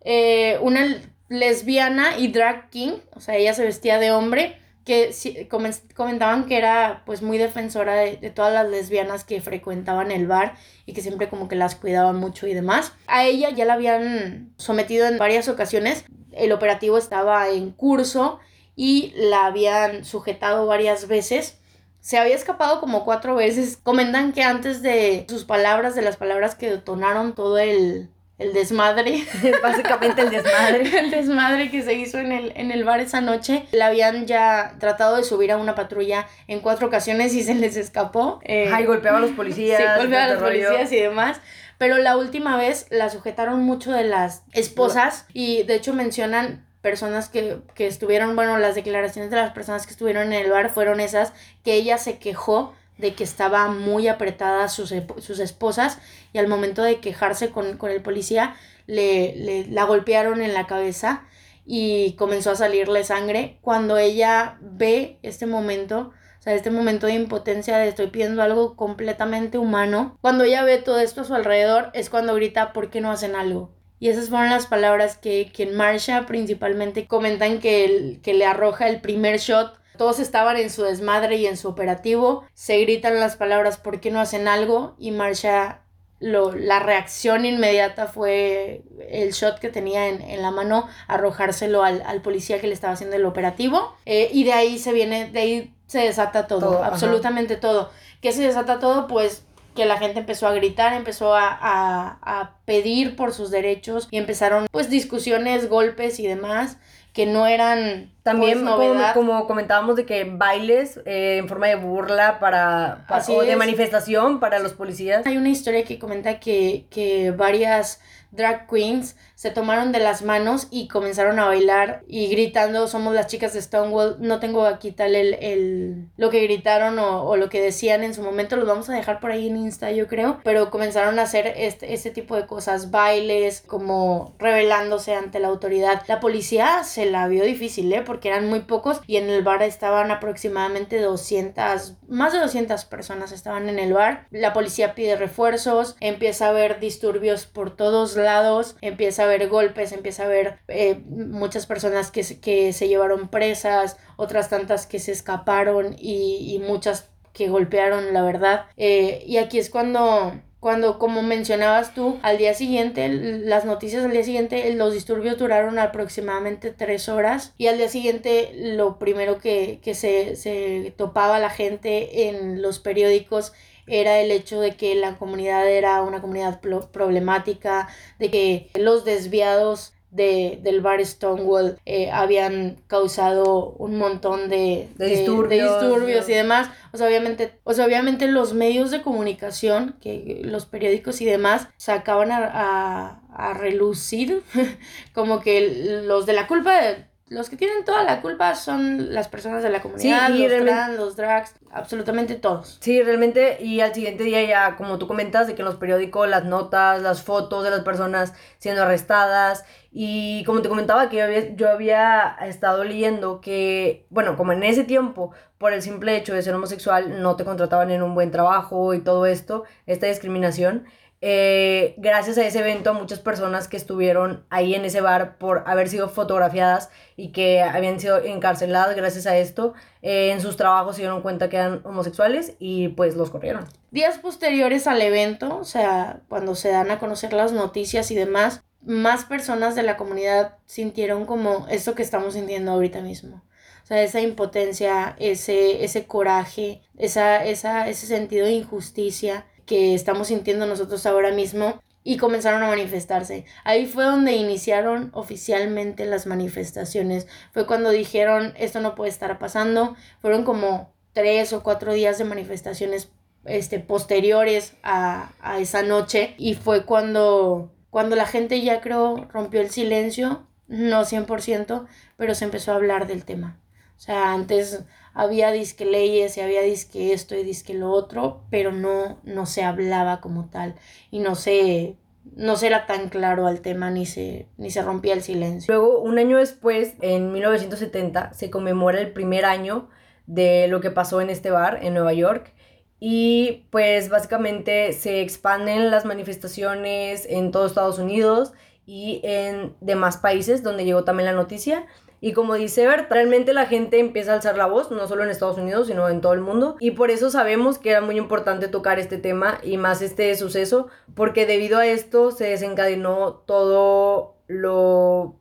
Eh, 0.00 0.58
una 0.60 1.00
lesbiana 1.28 2.18
y 2.18 2.28
drag 2.28 2.70
king, 2.70 2.92
o 3.14 3.20
sea, 3.20 3.36
ella 3.36 3.54
se 3.54 3.64
vestía 3.64 3.98
de 3.98 4.12
hombre, 4.12 4.58
que 4.84 5.48
comentaban 5.96 6.46
que 6.46 6.56
era 6.56 7.02
pues 7.04 7.20
muy 7.20 7.38
defensora 7.38 7.94
de, 7.94 8.18
de, 8.18 8.30
todas 8.30 8.52
las 8.52 8.70
lesbianas 8.70 9.24
que 9.24 9.40
frecuentaban 9.40 10.12
el 10.12 10.28
bar 10.28 10.54
y 10.86 10.92
que 10.92 11.02
siempre 11.02 11.28
como 11.28 11.48
que 11.48 11.56
las 11.56 11.74
cuidaba 11.74 12.12
mucho 12.12 12.46
y 12.46 12.54
demás. 12.54 12.92
A 13.08 13.24
ella 13.24 13.50
ya 13.50 13.64
la 13.64 13.74
habían 13.74 14.52
sometido 14.58 15.08
en 15.08 15.18
varias 15.18 15.48
ocasiones, 15.48 16.04
el 16.30 16.52
operativo 16.52 16.98
estaba 16.98 17.48
en 17.48 17.72
curso 17.72 18.38
y 18.76 19.12
la 19.16 19.46
habían 19.46 20.04
sujetado 20.04 20.66
varias 20.66 21.08
veces 21.08 21.58
se 22.06 22.18
había 22.18 22.36
escapado 22.36 22.78
como 22.78 23.04
cuatro 23.04 23.34
veces. 23.34 23.80
Comentan 23.82 24.32
que 24.32 24.44
antes 24.44 24.80
de 24.80 25.26
sus 25.28 25.44
palabras, 25.44 25.96
de 25.96 26.02
las 26.02 26.16
palabras 26.16 26.54
que 26.54 26.70
detonaron 26.70 27.34
todo 27.34 27.58
el, 27.58 28.10
el 28.38 28.52
desmadre. 28.52 29.24
Básicamente 29.62 30.22
el 30.22 30.30
desmadre. 30.30 30.98
el 31.00 31.10
desmadre 31.10 31.68
que 31.68 31.82
se 31.82 31.94
hizo 31.94 32.20
en 32.20 32.30
el, 32.30 32.52
en 32.54 32.70
el 32.70 32.84
bar 32.84 33.00
esa 33.00 33.20
noche. 33.20 33.66
La 33.72 33.86
habían 33.88 34.28
ya 34.28 34.76
tratado 34.78 35.16
de 35.16 35.24
subir 35.24 35.50
a 35.50 35.56
una 35.56 35.74
patrulla 35.74 36.28
en 36.46 36.60
cuatro 36.60 36.86
ocasiones 36.86 37.34
y 37.34 37.42
se 37.42 37.56
les 37.56 37.76
escapó. 37.76 38.38
Eh, 38.44 38.70
Ay, 38.72 38.84
golpeaba 38.84 39.18
a 39.18 39.22
los 39.22 39.32
policías. 39.32 39.82
Sí, 39.82 39.84
golpeaba 39.98 40.26
a 40.26 40.34
los 40.34 40.42
policías 40.44 40.92
y 40.92 41.00
demás. 41.00 41.40
Pero 41.76 41.98
la 41.98 42.16
última 42.16 42.56
vez 42.56 42.86
la 42.90 43.10
sujetaron 43.10 43.64
mucho 43.64 43.90
de 43.90 44.04
las 44.04 44.44
esposas 44.52 45.26
y 45.32 45.64
de 45.64 45.74
hecho 45.74 45.92
mencionan 45.92 46.64
personas 46.82 47.28
que, 47.28 47.58
que 47.74 47.86
estuvieron, 47.86 48.36
bueno, 48.36 48.58
las 48.58 48.74
declaraciones 48.74 49.30
de 49.30 49.36
las 49.36 49.52
personas 49.52 49.86
que 49.86 49.92
estuvieron 49.92 50.32
en 50.32 50.44
el 50.44 50.50
bar 50.50 50.70
fueron 50.70 51.00
esas 51.00 51.32
que 51.64 51.74
ella 51.74 51.98
se 51.98 52.18
quejó 52.18 52.74
de 52.98 53.14
que 53.14 53.24
estaba 53.24 53.68
muy 53.68 54.08
apretada 54.08 54.68
sus, 54.68 54.94
sus 55.18 55.38
esposas 55.38 55.98
y 56.32 56.38
al 56.38 56.48
momento 56.48 56.82
de 56.82 57.00
quejarse 57.00 57.50
con, 57.50 57.78
el 57.90 58.02
policía 58.02 58.56
le, 58.86 59.34
le, 59.36 59.66
la 59.66 59.84
golpearon 59.84 60.40
en 60.40 60.54
la 60.54 60.66
cabeza 60.66 61.24
y 61.64 62.12
comenzó 62.12 62.52
a 62.52 62.56
salirle 62.56 63.04
sangre. 63.04 63.58
Cuando 63.60 63.98
ella 63.98 64.56
ve 64.60 65.18
este 65.22 65.46
momento, 65.46 66.12
o 66.38 66.42
sea, 66.42 66.54
este 66.54 66.70
momento 66.70 67.06
de 67.06 67.14
impotencia 67.14 67.76
de 67.78 67.88
estoy 67.88 68.06
pidiendo 68.06 68.42
algo 68.42 68.76
completamente 68.76 69.58
humano, 69.58 70.16
cuando 70.22 70.44
ella 70.44 70.62
ve 70.62 70.78
todo 70.78 71.00
esto 71.00 71.22
a 71.22 71.24
su 71.24 71.34
alrededor 71.34 71.90
es 71.92 72.08
cuando 72.08 72.34
grita, 72.34 72.72
¿por 72.72 72.90
qué 72.90 73.00
no 73.00 73.10
hacen 73.10 73.34
algo? 73.34 73.72
Y 73.98 74.08
esas 74.08 74.28
fueron 74.28 74.50
las 74.50 74.66
palabras 74.66 75.16
que, 75.16 75.50
que 75.52 75.64
en 75.64 75.76
Marsha 75.76 76.26
principalmente 76.26 77.06
comentan 77.06 77.60
que, 77.60 78.18
que 78.22 78.34
le 78.34 78.44
arroja 78.44 78.88
el 78.88 79.00
primer 79.00 79.38
shot 79.38 79.78
todos 79.96 80.18
estaban 80.18 80.56
en 80.56 80.70
su 80.70 80.82
desmadre 80.82 81.36
y 81.36 81.46
en 81.46 81.56
su 81.56 81.68
operativo. 81.68 82.44
Se 82.54 82.78
gritan 82.78 83.18
las 83.18 83.36
palabras 83.36 83.78
¿por 83.78 84.00
qué 84.00 84.10
no 84.10 84.20
hacen 84.20 84.48
algo? 84.48 84.94
Y 84.98 85.10
Marsha, 85.10 85.80
lo, 86.20 86.52
la 86.52 86.80
reacción 86.80 87.44
inmediata 87.44 88.06
fue 88.06 88.82
el 89.08 89.32
shot 89.32 89.58
que 89.58 89.68
tenía 89.68 90.08
en, 90.08 90.42
la 90.42 90.50
mano, 90.50 90.88
arrojárselo 91.08 91.82
al, 91.82 92.22
policía 92.22 92.60
que 92.60 92.66
le 92.66 92.74
estaba 92.74 92.94
haciendo 92.94 93.16
el 93.16 93.24
operativo. 93.24 93.96
Eh, 94.04 94.30
y 94.32 94.44
de 94.44 94.52
ahí 94.52 94.78
se 94.78 94.92
viene, 94.92 95.30
de 95.30 95.40
ahí 95.40 95.74
se 95.86 96.00
desata 96.00 96.46
todo, 96.46 96.82
absolutamente 96.82 97.56
todo. 97.56 97.90
¿Qué 98.20 98.32
se 98.32 98.42
desata 98.42 98.78
todo? 98.80 99.06
Pues 99.06 99.44
que 99.76 99.86
la 99.86 99.98
gente 99.98 100.18
empezó 100.18 100.48
a 100.48 100.52
gritar, 100.52 100.92
empezó 100.94 101.36
a, 101.36 101.48
a, 101.48 102.18
a, 102.22 102.56
pedir 102.64 103.14
por 103.14 103.32
sus 103.32 103.52
derechos 103.52 104.08
y 104.10 104.18
empezaron 104.18 104.66
pues 104.72 104.90
discusiones, 104.90 105.68
golpes 105.68 106.18
y 106.18 106.26
demás 106.26 106.78
que 107.16 107.24
no 107.24 107.46
eran 107.46 108.12
también 108.22 108.62
pues, 108.62 109.12
como, 109.14 109.46
comentábamos 109.46 109.96
de 109.96 110.04
que 110.04 110.24
bailes 110.24 111.00
eh, 111.06 111.38
en 111.38 111.48
forma 111.48 111.66
de 111.66 111.76
burla 111.76 112.38
para, 112.38 113.06
o 113.28 113.42
de 113.42 113.56
manifestación 113.56 114.38
para 114.38 114.58
los 114.58 114.74
policías. 114.74 115.26
Hay 115.26 115.38
una 115.38 115.48
historia 115.48 115.82
que 115.84 115.98
comenta 115.98 116.40
que, 116.40 116.84
que 116.90 117.30
varias 117.30 118.02
drag 118.32 118.68
queens 118.68 119.16
se 119.36 119.50
tomaron 119.50 119.92
de 119.92 120.00
las 120.00 120.22
manos 120.22 120.66
y 120.70 120.88
comenzaron 120.88 121.38
a 121.38 121.44
bailar 121.44 122.02
y 122.08 122.28
gritando, 122.28 122.88
somos 122.88 123.14
las 123.14 123.26
chicas 123.26 123.52
de 123.52 123.60
Stonewall, 123.60 124.16
no 124.18 124.40
tengo 124.40 124.64
aquí 124.64 124.92
tal 124.92 125.14
el, 125.14 125.34
el 125.34 126.08
lo 126.16 126.30
que 126.30 126.42
gritaron 126.42 126.98
o, 126.98 127.22
o, 127.22 127.36
lo 127.36 127.50
que 127.50 127.60
decían 127.60 128.02
en 128.02 128.14
su 128.14 128.22
momento, 128.22 128.56
los 128.56 128.66
vamos 128.66 128.88
a 128.88 128.94
dejar 128.94 129.20
por 129.20 129.30
ahí 129.30 129.48
en 129.48 129.58
Insta 129.58 129.92
yo 129.92 130.08
creo, 130.08 130.40
pero 130.42 130.70
comenzaron 130.70 131.18
a 131.18 131.22
hacer 131.22 131.52
este, 131.56 131.92
este 131.92 132.10
tipo 132.10 132.34
de 132.34 132.46
cosas, 132.46 132.90
bailes, 132.90 133.60
como 133.60 134.34
rebelándose 134.38 135.14
ante 135.14 135.38
la 135.38 135.48
autoridad. 135.48 136.02
La 136.08 136.18
policía 136.18 136.82
se 136.82 137.04
la 137.04 137.28
vio 137.28 137.44
difícil, 137.44 137.92
¿eh? 137.92 138.02
Porque 138.02 138.28
eran 138.28 138.48
muy 138.48 138.60
pocos 138.60 139.02
y 139.06 139.16
en 139.16 139.28
el 139.28 139.42
bar 139.42 139.62
estaban 139.62 140.10
aproximadamente 140.10 140.98
200, 140.98 141.96
más 142.08 142.32
de 142.32 142.38
200 142.38 142.86
personas 142.86 143.32
estaban 143.32 143.68
en 143.68 143.78
el 143.78 143.92
bar. 143.92 144.26
La 144.30 144.54
policía 144.54 144.94
pide 144.94 145.16
refuerzos, 145.16 145.96
empieza 146.00 146.46
a 146.46 146.50
haber 146.50 146.80
disturbios 146.80 147.44
por 147.44 147.76
todos 147.76 148.16
lados, 148.16 148.76
empieza 148.80 149.24
a 149.24 149.25
haber 149.26 149.48
golpes, 149.48 149.92
empieza 149.92 150.22
a 150.22 150.26
haber 150.26 150.58
eh, 150.68 151.00
muchas 151.06 151.66
personas 151.66 152.10
que, 152.10 152.22
que 152.40 152.72
se 152.72 152.88
llevaron 152.88 153.28
presas, 153.28 153.96
otras 154.16 154.48
tantas 154.50 154.86
que 154.86 154.98
se 154.98 155.12
escaparon 155.12 155.94
y, 155.98 156.54
y 156.54 156.58
muchas 156.58 157.08
que 157.32 157.48
golpearon, 157.48 158.12
la 158.12 158.22
verdad. 158.22 158.66
Eh, 158.76 159.22
y 159.26 159.36
aquí 159.36 159.58
es 159.58 159.70
cuando 159.70 160.32
cuando, 160.66 160.98
como 160.98 161.22
mencionabas 161.22 161.94
tú, 161.94 162.18
al 162.22 162.38
día 162.38 162.52
siguiente, 162.52 163.08
las 163.08 163.64
noticias 163.64 164.04
al 164.04 164.10
día 164.10 164.24
siguiente, 164.24 164.72
los 164.74 164.94
disturbios 164.94 165.38
duraron 165.38 165.78
aproximadamente 165.78 166.72
tres 166.72 167.08
horas 167.08 167.54
y 167.56 167.68
al 167.68 167.78
día 167.78 167.88
siguiente 167.88 168.50
lo 168.54 168.98
primero 168.98 169.38
que, 169.38 169.78
que 169.80 169.94
se, 169.94 170.34
se 170.34 170.92
topaba 170.96 171.38
la 171.38 171.50
gente 171.50 172.28
en 172.28 172.62
los 172.62 172.80
periódicos 172.80 173.52
era 173.86 174.20
el 174.20 174.30
hecho 174.30 174.60
de 174.60 174.76
que 174.76 174.94
la 174.94 175.16
comunidad 175.16 175.68
era 175.68 176.02
una 176.02 176.20
comunidad 176.20 176.60
problemática, 176.60 177.88
de 178.18 178.30
que 178.30 178.70
los 178.74 179.04
desviados 179.04 179.92
de, 180.10 180.58
del 180.62 180.80
bar 180.80 181.04
Stonewall 181.04 181.78
eh, 181.84 182.10
habían 182.10 182.78
causado 182.86 183.74
un 183.78 183.98
montón 183.98 184.48
de, 184.48 184.88
disturbios, 184.98 186.28
y 186.28 186.32
demás. 186.32 186.70
O 186.92 186.96
sea, 186.96 187.06
obviamente, 187.06 187.52
o 187.64 187.74
sea, 187.74 187.84
obviamente 187.84 188.26
los 188.26 188.54
medios 188.54 188.90
de 188.90 189.02
comunicación, 189.02 189.96
que 190.00 190.40
los 190.42 190.66
periódicos 190.66 191.20
y 191.20 191.26
demás, 191.26 191.68
sacaban 191.76 192.32
a, 192.32 192.50
a, 192.52 193.20
a 193.36 193.54
relucir 193.54 194.42
como 195.14 195.40
que 195.40 196.02
los 196.04 196.24
de 196.26 196.32
la 196.32 196.46
culpa 196.46 196.80
los 197.28 197.50
que 197.50 197.56
tienen 197.56 197.84
toda 197.84 198.04
la 198.04 198.22
culpa 198.22 198.54
son 198.54 199.12
las 199.12 199.26
personas 199.26 199.62
de 199.62 199.70
la 199.70 199.82
comunidad, 199.82 200.28
los 200.28 200.64
trans, 200.64 200.96
los 200.96 201.16
drags, 201.16 201.54
absolutamente 201.72 202.36
todos. 202.36 202.78
Sí, 202.80 203.02
realmente, 203.02 203.58
y 203.60 203.80
al 203.80 203.92
siguiente 203.92 204.22
día 204.22 204.44
ya, 204.44 204.76
como 204.76 204.96
tú 204.98 205.08
comentas, 205.08 205.48
de 205.48 205.56
que 205.56 205.62
en 205.62 205.66
los 205.66 205.74
periódicos 205.74 206.28
las 206.28 206.44
notas, 206.44 207.02
las 207.02 207.22
fotos 207.22 207.64
de 207.64 207.70
las 207.70 207.80
personas 207.80 208.32
siendo 208.58 208.82
arrestadas, 208.82 209.64
y 209.90 210.44
como 210.44 210.62
te 210.62 210.68
comentaba 210.68 211.08
que 211.08 211.16
yo 211.16 211.24
había, 211.24 211.56
yo 211.56 211.68
había 211.68 212.36
estado 212.42 212.84
leyendo 212.84 213.40
que, 213.40 214.06
bueno, 214.10 214.36
como 214.36 214.52
en 214.52 214.62
ese 214.62 214.84
tiempo, 214.84 215.32
por 215.58 215.72
el 215.72 215.82
simple 215.82 216.16
hecho 216.16 216.34
de 216.34 216.42
ser 216.42 216.54
homosexual, 216.54 217.22
no 217.22 217.34
te 217.34 217.44
contrataban 217.44 217.90
en 217.90 218.02
un 218.02 218.14
buen 218.14 218.30
trabajo 218.30 218.94
y 218.94 219.00
todo 219.00 219.26
esto, 219.26 219.64
esta 219.86 220.06
discriminación, 220.06 220.84
eh, 221.28 221.94
gracias 221.96 222.38
a 222.38 222.46
ese 222.46 222.60
evento, 222.60 222.94
muchas 222.94 223.18
personas 223.18 223.66
que 223.66 223.76
estuvieron 223.76 224.46
ahí 224.48 224.76
en 224.76 224.84
ese 224.84 225.00
bar 225.00 225.38
por 225.38 225.64
haber 225.66 225.88
sido 225.88 226.08
fotografiadas 226.08 226.88
y 227.16 227.32
que 227.32 227.62
habían 227.62 227.98
sido 227.98 228.22
encarceladas 228.22 228.94
gracias 228.94 229.26
a 229.26 229.36
esto, 229.36 229.74
eh, 230.02 230.30
en 230.30 230.40
sus 230.40 230.56
trabajos 230.56 230.94
se 230.94 231.02
dieron 231.02 231.22
cuenta 231.22 231.48
que 231.48 231.56
eran 231.56 231.80
homosexuales 231.82 232.52
y 232.60 232.90
pues 232.90 233.16
los 233.16 233.30
corrieron. 233.30 233.64
Días 233.90 234.18
posteriores 234.18 234.86
al 234.86 235.02
evento, 235.02 235.58
o 235.58 235.64
sea, 235.64 236.20
cuando 236.28 236.54
se 236.54 236.68
dan 236.68 236.92
a 236.92 237.00
conocer 237.00 237.32
las 237.32 237.50
noticias 237.50 238.12
y 238.12 238.14
demás, 238.14 238.62
más 238.80 239.24
personas 239.24 239.74
de 239.74 239.82
la 239.82 239.96
comunidad 239.96 240.58
sintieron 240.66 241.26
como 241.26 241.66
eso 241.68 241.96
que 241.96 242.04
estamos 242.04 242.34
sintiendo 242.34 242.70
ahorita 242.70 243.00
mismo. 243.00 243.42
O 243.82 243.86
sea, 243.88 244.00
esa 244.00 244.20
impotencia, 244.20 245.16
ese, 245.18 245.82
ese 245.82 246.06
coraje, 246.06 246.82
esa, 246.96 247.44
esa, 247.44 247.88
ese 247.88 248.06
sentido 248.06 248.46
de 248.46 248.52
injusticia 248.52 249.44
que 249.66 249.94
estamos 249.94 250.28
sintiendo 250.28 250.66
nosotros 250.66 251.04
ahora 251.06 251.32
mismo 251.32 251.82
y 252.02 252.18
comenzaron 252.18 252.62
a 252.62 252.68
manifestarse. 252.68 253.44
Ahí 253.64 253.86
fue 253.86 254.04
donde 254.04 254.32
iniciaron 254.32 255.10
oficialmente 255.12 256.06
las 256.06 256.26
manifestaciones. 256.26 257.26
Fue 257.52 257.66
cuando 257.66 257.90
dijeron 257.90 258.54
esto 258.56 258.80
no 258.80 258.94
puede 258.94 259.10
estar 259.10 259.38
pasando. 259.40 259.96
Fueron 260.22 260.44
como 260.44 260.94
tres 261.12 261.52
o 261.52 261.64
cuatro 261.64 261.92
días 261.92 262.16
de 262.16 262.24
manifestaciones 262.24 263.10
este, 263.44 263.80
posteriores 263.80 264.74
a, 264.84 265.32
a 265.40 265.58
esa 265.58 265.82
noche 265.82 266.34
y 266.38 266.54
fue 266.54 266.84
cuando, 266.84 267.72
cuando 267.90 268.14
la 268.14 268.26
gente 268.26 268.62
ya 268.62 268.80
creo 268.80 269.26
rompió 269.32 269.60
el 269.60 269.70
silencio, 269.70 270.46
no 270.68 271.02
100%, 271.02 271.86
pero 272.16 272.34
se 272.36 272.44
empezó 272.44 272.70
a 272.70 272.76
hablar 272.76 273.08
del 273.08 273.24
tema. 273.24 273.58
O 273.96 274.00
sea, 274.00 274.32
antes 274.32 274.84
había 275.16 275.50
disque 275.50 275.86
leyes 275.86 276.36
y 276.36 276.42
había 276.42 276.60
disque 276.60 277.14
esto 277.14 277.34
y 277.34 277.42
disque 277.42 277.72
lo 277.72 277.90
otro, 277.90 278.42
pero 278.50 278.70
no, 278.70 279.18
no 279.24 279.46
se 279.46 279.64
hablaba 279.64 280.20
como 280.20 280.50
tal 280.50 280.74
y 281.10 281.20
no 281.20 281.34
se, 281.34 281.96
no 282.36 282.56
se 282.56 282.66
era 282.66 282.84
tan 282.84 283.08
claro 283.08 283.46
al 283.46 283.62
tema 283.62 283.90
ni 283.90 284.04
se, 284.04 284.46
ni 284.58 284.70
se 284.70 284.82
rompía 284.82 285.14
el 285.14 285.22
silencio. 285.22 285.74
Luego, 285.74 286.00
un 286.02 286.18
año 286.18 286.36
después, 286.36 286.92
en 287.00 287.32
1970, 287.32 288.34
se 288.34 288.50
conmemora 288.50 289.00
el 289.00 289.12
primer 289.14 289.46
año 289.46 289.88
de 290.26 290.68
lo 290.68 290.82
que 290.82 290.90
pasó 290.90 291.22
en 291.22 291.30
este 291.30 291.50
bar 291.50 291.78
en 291.82 291.94
Nueva 291.94 292.12
York. 292.12 292.52
Y 293.00 293.66
pues 293.70 294.10
básicamente 294.10 294.92
se 294.92 295.22
expanden 295.22 295.90
las 295.90 296.04
manifestaciones 296.04 297.26
en 297.26 297.52
todo 297.52 297.66
Estados 297.66 297.98
Unidos 297.98 298.52
y 298.84 299.20
en 299.24 299.74
demás 299.80 300.18
países 300.18 300.62
donde 300.62 300.84
llegó 300.84 301.04
también 301.04 301.26
la 301.26 301.32
noticia. 301.32 301.86
Y 302.20 302.32
como 302.32 302.54
dice 302.54 302.86
Bert, 302.86 303.10
realmente 303.10 303.52
la 303.52 303.66
gente 303.66 303.98
empieza 303.98 304.32
a 304.32 304.36
alzar 304.36 304.56
la 304.56 304.66
voz, 304.66 304.90
no 304.90 305.06
solo 305.06 305.24
en 305.24 305.30
Estados 305.30 305.58
Unidos, 305.58 305.86
sino 305.86 306.08
en 306.08 306.20
todo 306.20 306.32
el 306.32 306.40
mundo. 306.40 306.76
Y 306.80 306.92
por 306.92 307.10
eso 307.10 307.30
sabemos 307.30 307.78
que 307.78 307.90
era 307.90 308.00
muy 308.00 308.16
importante 308.16 308.68
tocar 308.68 308.98
este 308.98 309.18
tema 309.18 309.58
y 309.62 309.76
más 309.76 310.02
este 310.02 310.34
suceso, 310.34 310.88
porque 311.14 311.46
debido 311.46 311.78
a 311.78 311.86
esto 311.86 312.30
se 312.30 312.44
desencadenó 312.44 313.42
todo 313.46 314.36
lo 314.46 315.36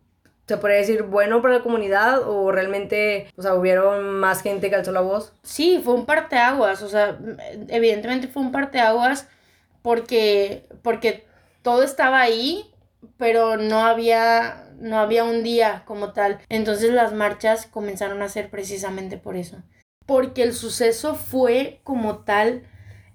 se 0.47 0.57
podría 0.57 0.77
decir 0.77 1.01
bueno 1.01 1.41
para 1.41 1.55
la 1.55 1.63
comunidad 1.63 2.21
o 2.27 2.51
realmente, 2.51 3.27
o 3.35 3.41
sea, 3.41 3.55
hubieron 3.55 4.11
más 4.11 4.43
gente 4.43 4.69
que 4.69 4.75
alzó 4.75 4.91
la 4.91 5.01
voz? 5.01 5.33
Sí, 5.41 5.81
fue 5.83 5.95
un 5.95 6.05
parteaguas, 6.05 6.83
o 6.83 6.87
sea, 6.87 7.17
evidentemente 7.67 8.27
fue 8.27 8.43
un 8.43 8.51
parteaguas 8.51 9.27
porque 9.81 10.67
porque 10.83 11.25
todo 11.63 11.81
estaba 11.81 12.21
ahí 12.21 12.71
pero 13.17 13.57
no 13.57 13.85
había, 13.85 14.64
no 14.79 14.99
había 14.99 15.23
un 15.23 15.43
día 15.43 15.83
como 15.85 16.13
tal. 16.13 16.39
Entonces 16.49 16.91
las 16.91 17.13
marchas 17.13 17.65
comenzaron 17.65 18.21
a 18.21 18.29
ser 18.29 18.49
precisamente 18.49 19.17
por 19.17 19.35
eso. 19.35 19.63
Porque 20.05 20.43
el 20.43 20.53
suceso 20.53 21.15
fue 21.15 21.79
como 21.83 22.19
tal, 22.19 22.63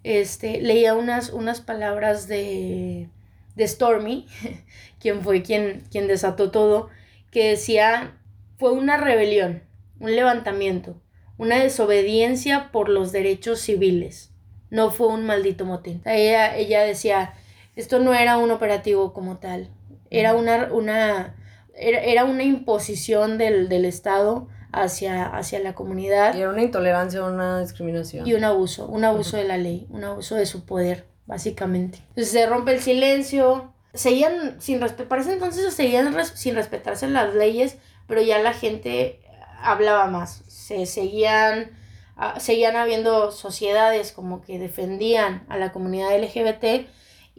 este, 0.03 0.61
leía 0.61 0.95
unas, 0.95 1.31
unas 1.31 1.61
palabras 1.61 2.27
de, 2.27 3.09
de 3.55 3.69
Stormy, 3.69 4.27
quien 5.01 5.23
fue 5.23 5.43
quien, 5.43 5.85
quien 5.91 6.09
desató 6.09 6.51
todo, 6.51 6.89
que 7.31 7.51
decía, 7.51 8.19
fue 8.59 8.73
una 8.73 8.97
rebelión, 8.97 9.63
un 10.01 10.17
levantamiento, 10.17 11.01
una 11.39 11.59
desobediencia 11.59 12.71
por 12.73 12.89
los 12.89 13.13
derechos 13.13 13.61
civiles. 13.61 14.33
No 14.71 14.91
fue 14.91 15.09
un 15.09 15.25
maldito 15.25 15.65
motín. 15.65 16.03
Ella, 16.05 16.57
ella 16.57 16.83
decía, 16.83 17.35
esto 17.77 17.99
no 17.99 18.15
era 18.15 18.37
un 18.37 18.51
operativo 18.51 19.13
como 19.13 19.39
tal, 19.39 19.71
era 20.11 20.35
una, 20.35 20.73
una, 20.73 21.37
era, 21.81 22.25
una 22.25 22.45
imposición 22.45 23.39
del, 23.39 23.69
del 23.69 23.85
Estado 23.85 24.49
hacia, 24.73 25.27
hacia 25.27 25.59
la 25.61 25.75
comunidad. 25.75 26.35
Y 26.35 26.41
era 26.41 26.51
una 26.51 26.63
intolerancia, 26.63 27.25
una 27.25 27.61
discriminación. 27.61 28.27
Y 28.27 28.35
un 28.35 28.45
abuso, 28.45 28.87
un 28.87 29.05
abuso 29.05 29.37
de 29.37 29.45
la 29.45 29.57
ley, 29.57 29.87
un 29.91 30.05
abuso 30.05 30.35
de 30.37 30.47
su 30.47 30.65
poder, 30.65 31.07
básicamente. 31.27 31.99
Entonces 32.11 32.33
se 32.33 32.47
rompe 32.47 32.73
el 32.73 32.81
silencio, 32.81 33.73
seguían 33.95 34.61
sin 34.61 34.81
respetar, 34.81 35.09
parece 35.09 35.33
entonces 35.33 35.73
seguían 35.75 36.15
sin 36.35 36.55
respetarse 36.55 37.09
las 37.09 37.35
leyes, 37.35 37.79
pero 38.07 38.23
ya 38.23 38.39
la 38.39 38.53
gente 38.53 39.21
hablaba 39.63 40.07
más, 40.07 40.43
se 40.47 40.87
seguían, 40.87 41.71
ah, 42.17 42.39
seguían 42.41 42.77
habiendo 42.77 43.31
sociedades 43.31 44.13
como 44.13 44.43
que 44.43 44.59
defendían 44.59 45.45
a 45.49 45.57
la 45.57 45.73
comunidad 45.73 46.17
LGBT 46.19 46.89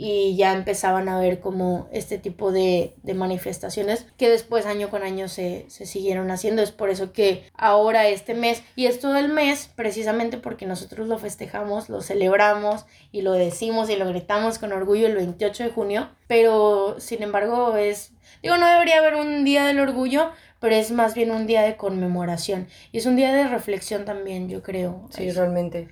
y 0.03 0.35
ya 0.35 0.53
empezaban 0.53 1.09
a 1.09 1.19
ver 1.19 1.39
como 1.39 1.87
este 1.91 2.17
tipo 2.17 2.51
de, 2.51 2.95
manifestaciones 3.13 4.07
que 4.17 4.29
después 4.29 4.65
año 4.65 4.89
con 4.89 5.03
año 5.03 5.27
se, 5.27 5.69
siguieron 5.69 6.31
haciendo. 6.31 6.63
Es 6.63 6.71
por 6.71 6.89
eso 6.89 7.13
que 7.13 7.43
ahora 7.53 8.07
este 8.07 8.33
mes, 8.33 8.63
y 8.75 8.87
es 8.87 8.99
todo 8.99 9.17
el 9.17 9.29
mes 9.29 9.69
precisamente 9.75 10.37
porque 10.37 10.65
nosotros 10.65 11.07
lo 11.07 11.19
festejamos, 11.19 11.87
lo 11.87 12.01
celebramos 12.01 12.87
y 13.11 13.21
lo 13.21 13.33
decimos 13.33 13.91
y 13.91 13.95
lo 13.95 14.07
gritamos 14.07 14.57
con 14.57 14.71
orgullo 14.71 15.05
el 15.05 15.17
28 15.17 15.65
de 15.65 15.69
junio, 15.69 16.09
pero 16.25 16.95
sin 16.97 17.21
embargo 17.21 17.75
es, 17.75 18.11
digo, 18.41 18.57
no 18.57 18.65
debería 18.65 18.97
haber 18.97 19.13
un 19.13 19.45
día 19.45 19.67
del 19.67 19.79
orgullo, 19.79 20.31
pero 20.59 20.73
es 20.73 20.89
más 20.89 21.13
bien 21.13 21.29
un 21.29 21.45
día 21.45 21.61
de 21.61 21.77
conmemoración 21.77 22.67
y 22.91 22.97
es 22.97 23.05
un 23.05 23.17
día 23.17 23.31
de 23.33 23.47
reflexión 23.47 24.03
también, 24.05 24.49
yo 24.49 24.63
creo. 24.63 25.07
Sí, 25.11 25.29
realmente. 25.29 25.89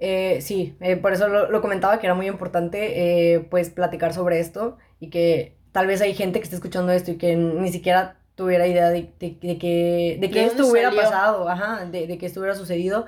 Eh, 0.00 0.40
sí, 0.40 0.74
eh, 0.80 0.96
por 0.96 1.12
eso 1.12 1.28
lo, 1.28 1.60
comentaba 1.60 2.00
que 2.00 2.06
era 2.06 2.14
muy 2.14 2.26
importante 2.26 3.34
eh, 3.34 3.40
pues 3.50 3.68
platicar 3.68 4.14
sobre 4.14 4.40
esto 4.40 4.78
y 4.98 5.10
que 5.10 5.54
tal 5.72 5.86
vez 5.86 6.00
hay 6.00 6.14
gente 6.14 6.40
que 6.40 6.44
esté 6.44 6.56
escuchando 6.56 6.90
esto 6.90 7.10
y 7.10 7.16
que 7.16 7.36
ni 7.36 7.70
siquiera 7.70 8.16
tuviera 8.34 8.66
idea 8.66 8.88
de, 8.88 9.12
de, 9.20 9.36
que, 9.58 10.16
de 10.18 10.30
que 10.30 10.44
esto 10.46 10.66
hubiera 10.66 10.90
pasado, 10.90 11.46
ajá, 11.46 11.84
de, 11.84 12.06
de 12.06 12.16
que 12.16 12.24
esto 12.24 12.40
hubiera 12.40 12.56
sucedido. 12.56 13.04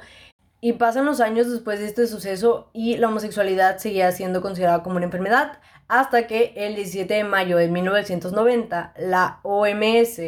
Y 0.60 0.74
pasan 0.74 1.06
los 1.06 1.20
años 1.20 1.50
después 1.50 1.80
de 1.80 1.86
este 1.86 2.06
suceso 2.06 2.68
y 2.74 2.98
la 2.98 3.08
homosexualidad 3.08 3.78
seguía 3.78 4.12
siendo 4.12 4.42
considerada 4.42 4.82
como 4.82 4.96
una 4.96 5.06
enfermedad 5.06 5.58
hasta 5.88 6.26
que 6.26 6.52
el 6.56 6.76
17 6.76 7.12
de 7.12 7.24
mayo 7.24 7.56
de 7.56 7.68
1990 7.68 8.94
la 8.98 9.40
OMS 9.42 10.20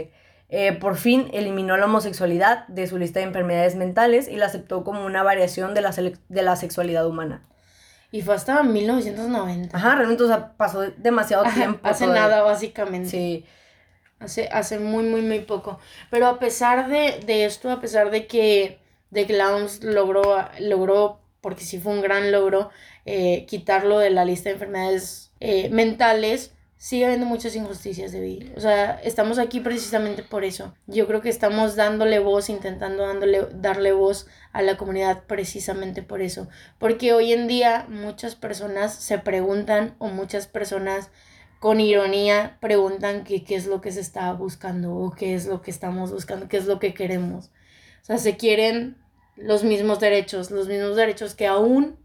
eh, 0.56 0.72
por 0.72 0.96
fin 0.96 1.30
eliminó 1.32 1.76
la 1.76 1.86
homosexualidad 1.86 2.64
de 2.68 2.86
su 2.86 2.96
lista 2.96 3.18
de 3.18 3.26
enfermedades 3.26 3.74
mentales 3.74 4.28
y 4.28 4.36
la 4.36 4.46
aceptó 4.46 4.84
como 4.84 5.04
una 5.04 5.24
variación 5.24 5.74
de 5.74 5.80
la, 5.80 5.90
de 5.90 6.42
la 6.42 6.54
sexualidad 6.54 7.08
humana. 7.08 7.42
Y 8.12 8.22
fue 8.22 8.36
hasta 8.36 8.62
1990. 8.62 9.76
Ajá, 9.76 9.96
realmente, 9.96 10.22
o 10.22 10.28
sea, 10.28 10.56
pasó 10.56 10.82
demasiado 10.96 11.42
tiempo. 11.52 11.80
Hace 11.82 12.06
nada, 12.06 12.42
básicamente. 12.42 13.10
Sí. 13.10 13.44
Hace, 14.20 14.48
hace 14.52 14.78
muy, 14.78 15.02
muy, 15.02 15.22
muy 15.22 15.40
poco. 15.40 15.80
Pero 16.08 16.28
a 16.28 16.38
pesar 16.38 16.86
de, 16.88 17.44
esto, 17.44 17.72
a 17.72 17.80
pesar 17.80 18.12
de 18.12 18.28
que, 18.28 18.78
de 19.10 19.26
la 19.30 19.56
OMS 19.56 19.82
logró, 19.82 20.22
logró, 20.60 21.18
porque 21.40 21.64
sí 21.64 21.80
fue 21.80 21.92
un 21.92 22.00
gran 22.00 22.30
logro, 22.30 22.70
eh, 23.06 23.44
quitarlo 23.46 23.98
de 23.98 24.10
la 24.10 24.24
lista 24.24 24.50
de 24.50 24.52
enfermedades 24.52 25.32
eh, 25.40 25.68
mentales, 25.70 26.53
sigue 26.84 27.06
habiendo 27.06 27.24
muchas 27.24 27.56
injusticias 27.56 28.12
de 28.12 28.20
vida. 28.20 28.52
O 28.58 28.60
sea, 28.60 29.00
estamos 29.02 29.38
aquí 29.38 29.60
precisamente 29.60 30.22
por 30.22 30.44
eso. 30.44 30.74
Yo 30.86 31.06
creo 31.06 31.22
que 31.22 31.30
estamos 31.30 31.76
dándole 31.76 32.18
voz, 32.18 32.50
intentando 32.50 33.06
dándole, 33.06 33.48
darle 33.54 33.92
voz 33.92 34.26
a 34.52 34.60
la 34.60 34.76
comunidad 34.76 35.24
precisamente 35.26 36.02
por 36.02 36.20
eso. 36.20 36.46
Porque 36.78 37.14
hoy 37.14 37.32
en 37.32 37.48
día 37.48 37.86
muchas 37.88 38.34
personas 38.34 38.94
se 38.94 39.18
preguntan 39.18 39.94
o 39.98 40.08
muchas 40.08 40.46
personas 40.46 41.08
con 41.58 41.80
ironía 41.80 42.58
preguntan 42.60 43.24
qué 43.24 43.42
es 43.48 43.64
lo 43.64 43.80
que 43.80 43.90
se 43.90 44.00
está 44.00 44.30
buscando 44.34 44.94
o 44.94 45.12
qué 45.12 45.34
es 45.34 45.46
lo 45.46 45.62
que 45.62 45.70
estamos 45.70 46.12
buscando, 46.12 46.48
qué 46.48 46.58
es 46.58 46.66
lo 46.66 46.80
que 46.80 46.92
queremos. 46.92 47.46
O 48.02 48.04
sea, 48.04 48.18
se 48.18 48.36
quieren 48.36 48.98
los 49.36 49.64
mismos 49.64 50.00
derechos, 50.00 50.50
los 50.50 50.68
mismos 50.68 50.96
derechos 50.96 51.34
que 51.34 51.46
aún 51.46 51.96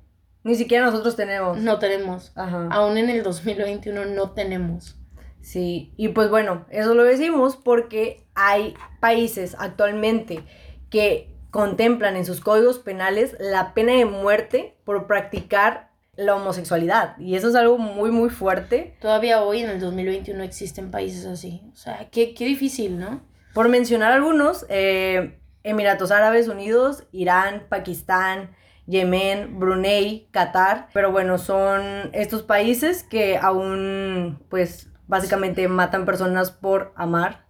ni 0.49 0.55
siquiera 0.55 0.85
nosotros 0.85 1.15
tenemos. 1.15 1.59
No 1.59 1.77
tenemos. 1.77 2.31
Ajá. 2.35 2.67
Aún 2.71 2.97
en 2.97 3.09
el 3.09 3.21
2021 3.21 4.05
no 4.05 4.31
tenemos. 4.31 4.97
Sí, 5.41 5.93
y 5.95 6.09
pues 6.09 6.29
bueno, 6.29 6.65
eso 6.69 6.95
lo 6.95 7.03
decimos 7.03 7.55
porque 7.55 8.25
hay 8.33 8.73
países 8.99 9.55
actualmente 9.59 10.43
que 10.89 11.33
contemplan 11.51 12.15
en 12.15 12.25
sus 12.25 12.41
códigos 12.41 12.79
penales 12.79 13.35
la 13.39 13.73
pena 13.73 13.93
de 13.93 14.05
muerte 14.05 14.75
por 14.83 15.05
practicar 15.07 15.91
la 16.15 16.35
homosexualidad. 16.35 17.15
Y 17.19 17.35
eso 17.35 17.49
es 17.49 17.55
algo 17.55 17.77
muy, 17.77 18.11
muy 18.11 18.29
fuerte. 18.29 18.97
Todavía 18.99 19.41
hoy, 19.41 19.61
en 19.61 19.69
el 19.69 19.79
2021, 19.79 20.43
existen 20.43 20.91
países 20.91 21.25
así. 21.25 21.61
O 21.71 21.75
sea, 21.75 22.09
qué, 22.11 22.33
difícil, 22.37 22.99
¿no? 22.99 23.21
Por 23.53 23.69
mencionar 23.69 24.11
algunos, 24.11 24.65
eh, 24.67 25.39
Emiratos 25.63 26.11
Árabes 26.11 26.47
Unidos, 26.47 27.03
Irán, 27.11 27.67
Pakistán, 27.69 28.55
Yemen, 28.89 29.59
Brunei, 29.59 30.27
Qatar, 30.31 30.89
pero 30.93 31.11
bueno, 31.11 31.37
son 31.37 32.09
estos 32.11 32.41
países 32.41 33.03
que 33.03 33.37
aún 33.37 34.43
pues 34.49 34.89
básicamente 35.07 35.67
matan 35.67 36.05
personas 36.05 36.49
por 36.49 36.91
amar 36.95 37.45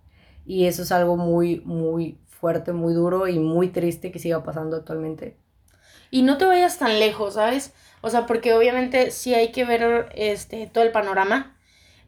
y 0.45 0.65
eso 0.65 0.82
es 0.82 0.91
algo 0.91 1.15
muy, 1.15 1.62
muy 1.62 2.19
fuerte, 2.28 2.73
muy 2.73 2.93
duro 2.93 3.28
y 3.28 3.39
muy 3.39 3.69
triste 3.69 4.12
que 4.12 4.19
siga 4.19 4.43
pasando 4.43 4.75
actualmente. 4.75 5.38
Y 6.12 6.23
no 6.23 6.38
te 6.38 6.45
vayas 6.45 6.78
tan 6.78 6.99
lejos, 6.99 7.36
¿sabes? 7.36 7.73
O 8.02 8.10
sea, 8.10 8.25
porque 8.25 8.54
obviamente 8.54 9.12
sí 9.12 9.34
hay 9.34 9.52
que 9.52 9.63
ver 9.63 10.10
este, 10.15 10.67
todo 10.67 10.84
el 10.84 10.91
panorama, 10.91 11.56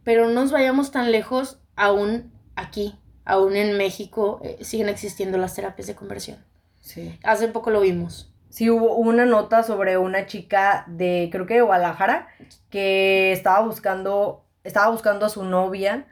pero 0.03 0.27
no 0.27 0.41
nos 0.41 0.51
vayamos 0.51 0.91
tan 0.91 1.11
lejos 1.11 1.59
aún 1.77 2.33
aquí, 2.55 2.99
aún 3.23 3.55
en 3.55 3.77
México 3.77 4.41
eh, 4.43 4.57
siguen 4.61 4.89
existiendo 4.89 5.37
las 5.37 5.55
terapias 5.55 5.87
de 5.87 5.95
conversión. 5.95 6.43
Sí. 6.81 7.17
Hace 7.23 7.47
poco 7.47 7.69
lo 7.69 7.81
vimos 7.81 8.30
sí 8.51 8.69
hubo 8.69 8.95
una 8.95 9.25
nota 9.25 9.63
sobre 9.63 9.97
una 9.97 10.27
chica 10.27 10.83
de, 10.87 11.29
creo 11.31 11.47
que 11.47 11.55
de 11.55 11.61
Guadalajara, 11.61 12.27
que 12.69 13.31
estaba 13.31 13.65
buscando, 13.65 14.43
estaba 14.63 14.91
buscando 14.91 15.25
a 15.25 15.29
su 15.29 15.43
novia 15.43 16.05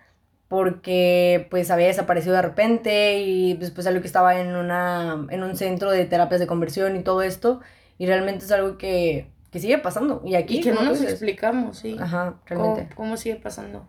porque 0.47 1.47
pues 1.51 1.69
había 1.69 1.87
desaparecido 1.87 2.33
de 2.33 2.41
repente 2.41 3.19
y 3.19 3.53
después 3.53 3.85
salió 3.85 4.01
que 4.01 4.07
estaba 4.07 4.39
en, 4.39 4.55
una, 4.55 5.27
en 5.29 5.43
un 5.43 5.55
centro 5.55 5.91
de 5.91 6.05
terapias 6.05 6.39
de 6.39 6.47
conversión 6.47 6.95
y 6.95 7.03
todo 7.03 7.21
esto. 7.21 7.59
Y 7.99 8.07
realmente 8.07 8.45
es 8.45 8.51
algo 8.51 8.77
que, 8.77 9.27
sigue 9.51 9.77
pasando. 9.77 10.23
Y 10.25 10.35
aquí... 10.35 10.61
que 10.61 10.71
no 10.71 10.81
nos 10.81 11.01
explicamos, 11.03 11.77
sí. 11.79 11.97
Ajá, 11.99 12.39
realmente. 12.45 12.95
¿Cómo, 12.95 13.17
sigue 13.17 13.35
pasando? 13.35 13.85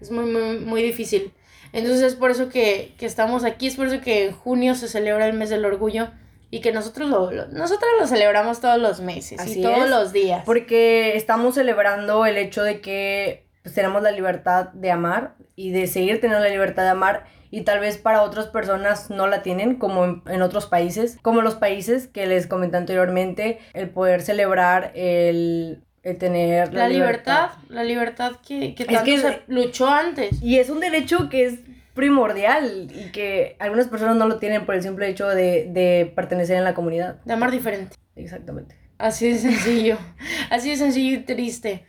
Es 0.00 0.10
muy, 0.10 0.26
muy, 0.26 0.58
muy 0.58 0.82
difícil. 0.82 1.32
Entonces 1.72 2.02
es 2.02 2.14
por 2.16 2.32
eso 2.32 2.48
que, 2.48 2.94
que 2.98 3.06
estamos 3.06 3.44
aquí, 3.44 3.68
es 3.68 3.76
por 3.76 3.86
eso 3.86 4.02
que 4.02 4.26
en 4.26 4.32
junio 4.32 4.74
se 4.74 4.88
celebra 4.88 5.26
el 5.26 5.34
mes 5.34 5.48
del 5.48 5.64
orgullo 5.64 6.10
y 6.52 6.60
que 6.60 6.70
nosotros 6.70 7.08
lo, 7.08 7.30
nosotros 7.48 7.90
lo 7.98 8.06
celebramos 8.06 8.60
todos 8.60 8.78
los 8.78 9.00
meses 9.00 9.44
y 9.46 9.62
todos 9.62 9.88
los 9.88 10.12
días. 10.12 10.42
Porque 10.44 11.16
estamos 11.16 11.54
celebrando 11.54 12.26
el 12.26 12.36
hecho 12.36 12.62
de 12.62 12.82
que 12.82 13.46
pues, 13.62 13.74
tenemos 13.74 14.02
la 14.02 14.10
libertad 14.10 14.68
de 14.74 14.90
amar 14.90 15.34
y 15.56 15.70
de 15.70 15.86
seguir 15.86 16.20
teniendo 16.20 16.44
la 16.44 16.50
libertad 16.50 16.82
de 16.82 16.90
amar 16.90 17.24
y 17.50 17.62
tal 17.62 17.80
vez 17.80 17.96
para 17.96 18.22
otras 18.22 18.48
personas 18.48 19.08
no 19.08 19.28
la 19.28 19.42
tienen 19.42 19.76
como 19.76 20.20
en, 20.26 20.42
otros 20.42 20.66
países, 20.66 21.18
como 21.22 21.40
los 21.40 21.54
países 21.54 22.06
que 22.06 22.26
les 22.26 22.46
comenté 22.46 22.76
anteriormente, 22.76 23.58
el 23.72 23.88
poder 23.88 24.20
celebrar 24.20 24.92
el 24.94 25.82
tener 26.18 26.74
la, 26.74 26.86
libertad, 26.86 27.52
la 27.70 27.82
libertad 27.82 28.32
que, 28.46 28.74
que 28.74 28.84
tanto 28.84 29.10
se 29.10 29.42
luchó 29.46 29.88
antes. 29.88 30.42
Y 30.42 30.58
es 30.58 30.68
un 30.68 30.80
derecho 30.80 31.30
que 31.30 31.46
es 31.46 31.60
primordial 31.94 32.90
y 32.94 33.10
que 33.12 33.56
algunas 33.58 33.88
personas 33.88 34.16
no 34.16 34.26
lo 34.26 34.38
tienen 34.38 34.64
por 34.64 34.74
el 34.74 34.82
simple 34.82 35.08
hecho 35.08 35.28
de, 35.28 36.12
pertenecer 36.14 36.56
en 36.56 36.64
la 36.64 36.74
comunidad. 36.74 37.16
De 37.24 37.34
amar 37.34 37.50
diferente. 37.50 37.96
Exactamente. 38.16 38.76
Así 38.98 39.32
de 39.32 39.38
sencillo. 39.38 39.98
Así 40.50 40.70
de 40.70 40.76
sencillo 40.76 41.18
y 41.18 41.20
triste. 41.20 41.84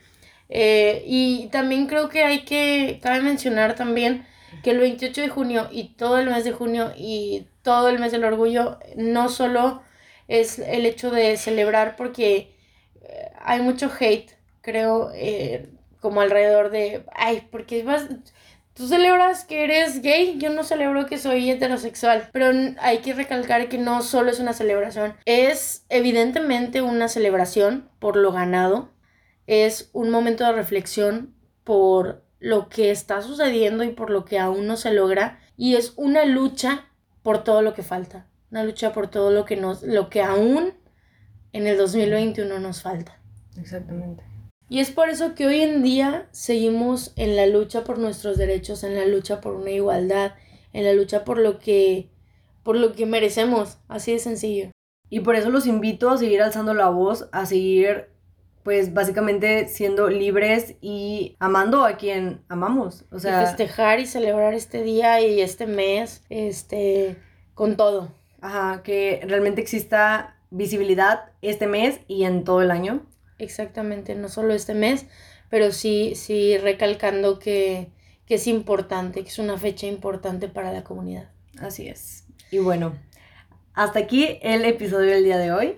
Eh, 0.50 1.04
y 1.06 1.48
también 1.52 1.88
creo 1.88 2.10
que 2.10 2.24
hay 2.24 2.44
que, 2.44 3.00
cabe 3.02 3.22
mencionar 3.22 3.76
también 3.76 4.26
que 4.62 4.72
el 4.72 4.80
28 4.80 5.22
de 5.22 5.30
junio 5.30 5.68
y 5.72 5.96
todo 5.96 6.20
el 6.20 6.30
mes 6.30 6.44
de 6.44 6.52
junio 6.52 6.94
y 6.96 7.48
todo 7.64 7.90
el 7.90 8.00
mes 8.00 8.12
del 8.12 8.24
orgullo 8.24 8.78
no 8.96 9.30
solo 9.30 9.82
es 10.28 10.60
el 10.60 10.86
hecho 10.86 11.12
de 11.12 11.38
celebrar 11.38 11.96
porque 11.96 12.56
eh, 13.02 13.32
hay 13.42 13.62
mucho 13.62 13.92
hate, 14.00 14.32
creo, 14.62 15.12
eh, 15.16 15.70
como 16.00 16.22
alrededor 16.22 16.70
de, 16.70 17.04
ay, 17.14 17.48
porque 17.52 17.84
vas 17.84 18.08
Tú 18.74 18.88
celebras 18.88 19.46
que 19.46 19.64
eres 19.64 20.02
gay, 20.02 20.40
yo 20.40 20.50
no 20.50 20.64
celebro 20.64 21.06
que 21.06 21.20
soy 21.20 21.50
heterosexual, 21.52 22.30
pero 22.32 22.52
hay 22.80 23.00
que 23.00 23.14
recalcar 23.14 23.70
que 23.70 23.78
no 23.78 24.02
solo 24.02 24.32
es 24.32 24.40
una 24.40 24.54
celebración, 24.54 25.14
es 25.26 25.86
evidentemente 25.90 26.82
una 26.82 27.08
celebración 27.08 27.90
por 28.00 28.16
lo 28.16 28.32
ganado, 28.32 28.90
es 29.46 29.92
un 29.94 30.10
momento 30.10 30.44
de 30.44 30.54
reflexión 30.54 31.36
por 31.64 32.24
lo 32.40 32.68
que 32.68 32.90
está 32.90 33.22
sucediendo 33.22 33.84
y 33.84 33.92
por 33.92 34.10
lo 34.10 34.26
que 34.26 34.40
aún 34.40 34.66
no 34.66 34.76
se 34.76 34.92
logra 34.92 35.40
y 35.56 35.76
es 35.76 35.94
una 35.96 36.26
lucha 36.26 36.86
por 37.22 37.44
todo 37.44 37.62
lo 37.62 37.76
que 37.76 37.84
falta, 37.84 38.26
una 38.50 38.64
lucha 38.64 38.92
por 38.92 39.08
todo 39.08 39.32
lo 39.32 39.46
que 39.46 39.56
nos 39.56 39.84
lo 39.84 40.10
que 40.10 40.22
aún 40.22 40.74
en 41.52 41.68
el 41.68 41.78
2021 41.78 42.60
nos 42.60 42.82
falta. 42.82 43.20
Exactamente. 43.58 44.33
Y 44.74 44.80
es 44.80 44.90
por 44.90 45.10
eso 45.10 45.36
que 45.36 45.46
hoy 45.46 45.62
en 45.62 45.84
día 45.84 46.28
seguimos 46.32 47.14
en 47.16 47.36
la 47.36 47.46
lucha 47.46 47.84
por 47.84 48.00
nuestros 48.00 48.40
derechos, 48.40 48.84
en 48.84 48.96
la 48.96 49.06
lucha 49.06 49.40
por 49.40 49.54
una 49.54 49.70
igualdad, 49.70 50.34
en 50.74 50.84
la 50.84 50.94
lucha 50.94 51.24
por 51.24 51.38
lo 51.38 51.60
que 51.60 52.10
por 52.64 52.76
lo 52.78 52.94
que 52.94 53.06
merecemos, 53.06 53.78
así 53.88 54.14
de 54.14 54.18
sencillo. 54.18 54.72
Y 55.12 55.20
por 55.20 55.36
eso 55.36 55.52
los 55.52 55.68
invito 55.68 56.10
a 56.10 56.18
seguir 56.18 56.42
alzando 56.42 56.74
la 56.74 56.90
voz, 56.90 57.30
a 57.32 57.46
seguir 57.46 58.10
pues 58.64 58.96
básicamente 58.96 59.68
siendo 59.68 60.10
libres 60.10 60.74
y 60.82 61.36
amando 61.38 61.86
a 61.86 61.98
quien 61.98 62.42
amamos, 62.50 63.06
o 63.12 63.20
sea, 63.20 63.44
y 63.44 63.46
festejar 63.46 64.00
y 64.00 64.08
celebrar 64.08 64.56
este 64.56 64.82
día 64.82 65.22
y 65.22 65.40
este 65.40 65.68
mes, 65.68 66.24
este 66.30 67.18
con 67.54 67.78
todo. 67.78 68.12
Ajá, 68.42 68.82
que 68.82 69.22
realmente 69.28 69.62
exista 69.62 70.36
visibilidad 70.50 71.26
este 71.44 71.68
mes 71.68 72.00
y 72.08 72.24
en 72.24 72.44
todo 72.44 72.64
el 72.64 72.72
año 72.72 73.06
exactamente, 73.44 74.16
no 74.16 74.30
solo 74.30 74.54
este 74.54 74.74
mes, 74.74 75.06
pero 75.50 75.72
sí, 75.72 76.14
sí 76.16 76.58
recalcando 76.58 77.40
que, 77.40 77.90
que 78.26 78.36
es 78.36 78.48
importante, 78.48 79.24
que 79.24 79.30
es 79.30 79.40
una 79.40 79.58
fecha 79.58 79.88
importante 79.88 80.48
para 80.48 80.72
la 80.72 80.84
comunidad. 80.84 81.30
Así 81.60 81.88
es. 81.88 82.26
Y 82.52 82.60
bueno, 82.60 82.94
hasta 83.74 84.00
aquí 84.00 84.40
el 84.42 84.66
episodio 84.66 85.12
del 85.12 85.24
día 85.24 85.38
de 85.38 85.52
hoy. 85.52 85.76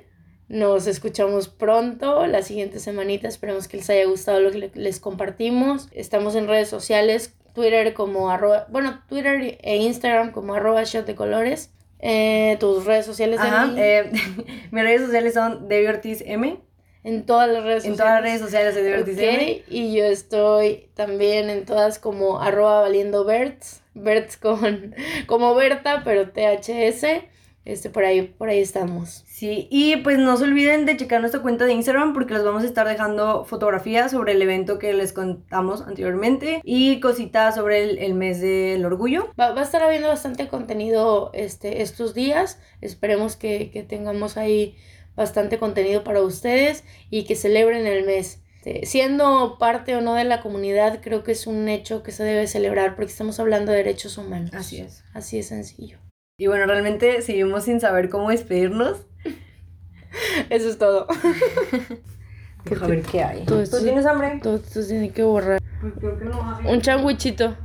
Nos 0.47 0.85
escuchamos 0.85 1.47
pronto, 1.47 2.27
la 2.27 2.43
siguiente 2.43 2.79
semanita. 2.79 3.27
Esperemos 3.27 3.67
que 3.67 3.77
les 3.77 3.89
haya 3.89 4.05
gustado 4.05 4.39
lo 4.41 4.51
que 4.51 4.71
les 4.75 4.99
compartimos. 4.99 5.87
Estamos 5.91 6.35
en 6.35 6.47
redes 6.47 6.69
sociales, 6.69 7.33
Twitter 7.53 7.93
como 7.93 8.29
arroba, 8.29 8.67
bueno, 8.69 9.01
Twitter 9.09 9.57
e 9.61 9.77
Instagram 9.77 10.31
como 10.31 10.53
arroba 10.53 10.83
shot 10.83 11.05
de 11.07 11.15
colores. 11.15 11.71
Eh, 11.99 12.57
tus 12.59 12.85
redes 12.85 13.05
sociales 13.05 13.39
Ajá, 13.39 13.73
eh, 13.77 14.11
mis 14.71 14.83
redes 14.83 15.01
sociales 15.01 15.33
son 15.33 15.67
Debbie 15.67 15.87
Ortiz 15.87 16.21
M 16.25 16.59
en 17.05 17.23
todas 17.27 17.47
las 17.47 17.63
redes 17.63 17.83
sociales. 17.83 17.99
En 17.99 18.03
todas 18.03 18.13
las 18.13 18.23
redes 18.23 18.41
sociales 18.41 18.75
de 18.75 19.01
okay. 19.01 19.63
Y 19.69 19.95
yo 19.95 20.05
estoy 20.05 20.89
también 20.95 21.51
en 21.51 21.63
todas 21.63 21.99
como 21.99 22.41
arroba 22.41 22.81
valiendo 22.81 23.23
Berts. 23.23 23.83
Berts 23.93 24.37
con, 24.37 24.95
como 25.27 25.53
Berta, 25.53 26.01
pero 26.03 26.29
THS. 26.29 27.05
Este, 27.63 27.89
por 27.89 28.05
ahí, 28.05 28.23
por 28.23 28.49
ahí 28.49 28.59
estamos. 28.59 29.23
Sí, 29.27 29.67
y 29.71 29.97
pues 29.97 30.17
no 30.17 30.37
se 30.37 30.45
olviden 30.45 30.85
de 30.85 30.97
checar 30.97 31.19
nuestra 31.19 31.41
cuenta 31.41 31.65
de 31.65 31.73
Instagram 31.73 32.13
porque 32.13 32.33
les 32.33 32.43
vamos 32.43 32.63
a 32.63 32.67
estar 32.67 32.87
dejando 32.87 33.43
fotografías 33.43 34.11
sobre 34.11 34.33
el 34.33 34.41
evento 34.41 34.77
que 34.77 34.93
les 34.93 35.13
contamos 35.13 35.81
anteriormente 35.81 36.61
y 36.63 36.99
cositas 36.99 37.55
sobre 37.55 38.05
el, 38.05 38.13
mes 38.13 38.39
del 38.39 38.85
orgullo. 38.85 39.31
Va, 39.39 39.51
va, 39.51 39.61
a 39.61 39.63
estar 39.63 39.81
habiendo 39.81 40.07
bastante 40.07 40.47
contenido 40.47 41.31
este, 41.33 41.81
estos 41.81 42.13
días. 42.13 42.59
Esperemos 42.81 43.35
que, 43.35 43.71
que 43.71 43.81
tengamos 43.81 44.37
ahí 44.37 44.75
bastante 45.15 45.59
contenido 45.59 46.03
para 46.03 46.21
ustedes 46.21 46.83
y 47.09 47.25
que 47.25 47.35
celebren 47.35 47.87
el 47.87 48.05
mes. 48.05 48.41
Este, 48.65 48.85
siendo 48.87 49.57
parte 49.59 49.95
o 49.95 50.01
no 50.01 50.15
de 50.15 50.23
la 50.23 50.41
comunidad, 50.41 50.99
creo 51.03 51.23
que 51.23 51.33
es 51.33 51.45
un 51.45 51.69
hecho 51.69 52.01
que 52.01 52.11
se 52.11 52.23
debe 52.23 52.47
celebrar 52.47 52.95
porque 52.95 53.11
estamos 53.11 53.39
hablando 53.39 53.71
de 53.71 53.77
derechos 53.77 54.17
humanos. 54.17 54.49
Así 54.53 54.79
es. 54.79 55.03
Así 55.13 55.37
es 55.37 55.47
sencillo. 55.47 55.99
Y 56.37 56.47
bueno, 56.47 56.65
realmente 56.65 57.21
seguimos 57.21 57.65
sin 57.65 57.79
saber 57.79 58.09
cómo 58.09 58.31
despedirnos. 58.31 59.05
Eso 60.49 60.69
es 60.69 60.79
todo. 60.79 61.05
Deja 62.65 62.87
ver 62.87 63.03
qué 63.03 63.23
hay. 63.23 63.45
¿Tú 63.45 63.63
tienes 63.83 64.07
hambre? 64.07 64.39
Todo 64.41 64.55
esto 64.55 64.83
tiene 64.85 65.11
que 65.11 65.21
borrar. 65.21 65.61
Pues 65.79 65.93
creo 65.99 66.17
que 66.17 66.25
no 66.25 66.59
Un 66.65 66.81
changuichito. 66.81 67.55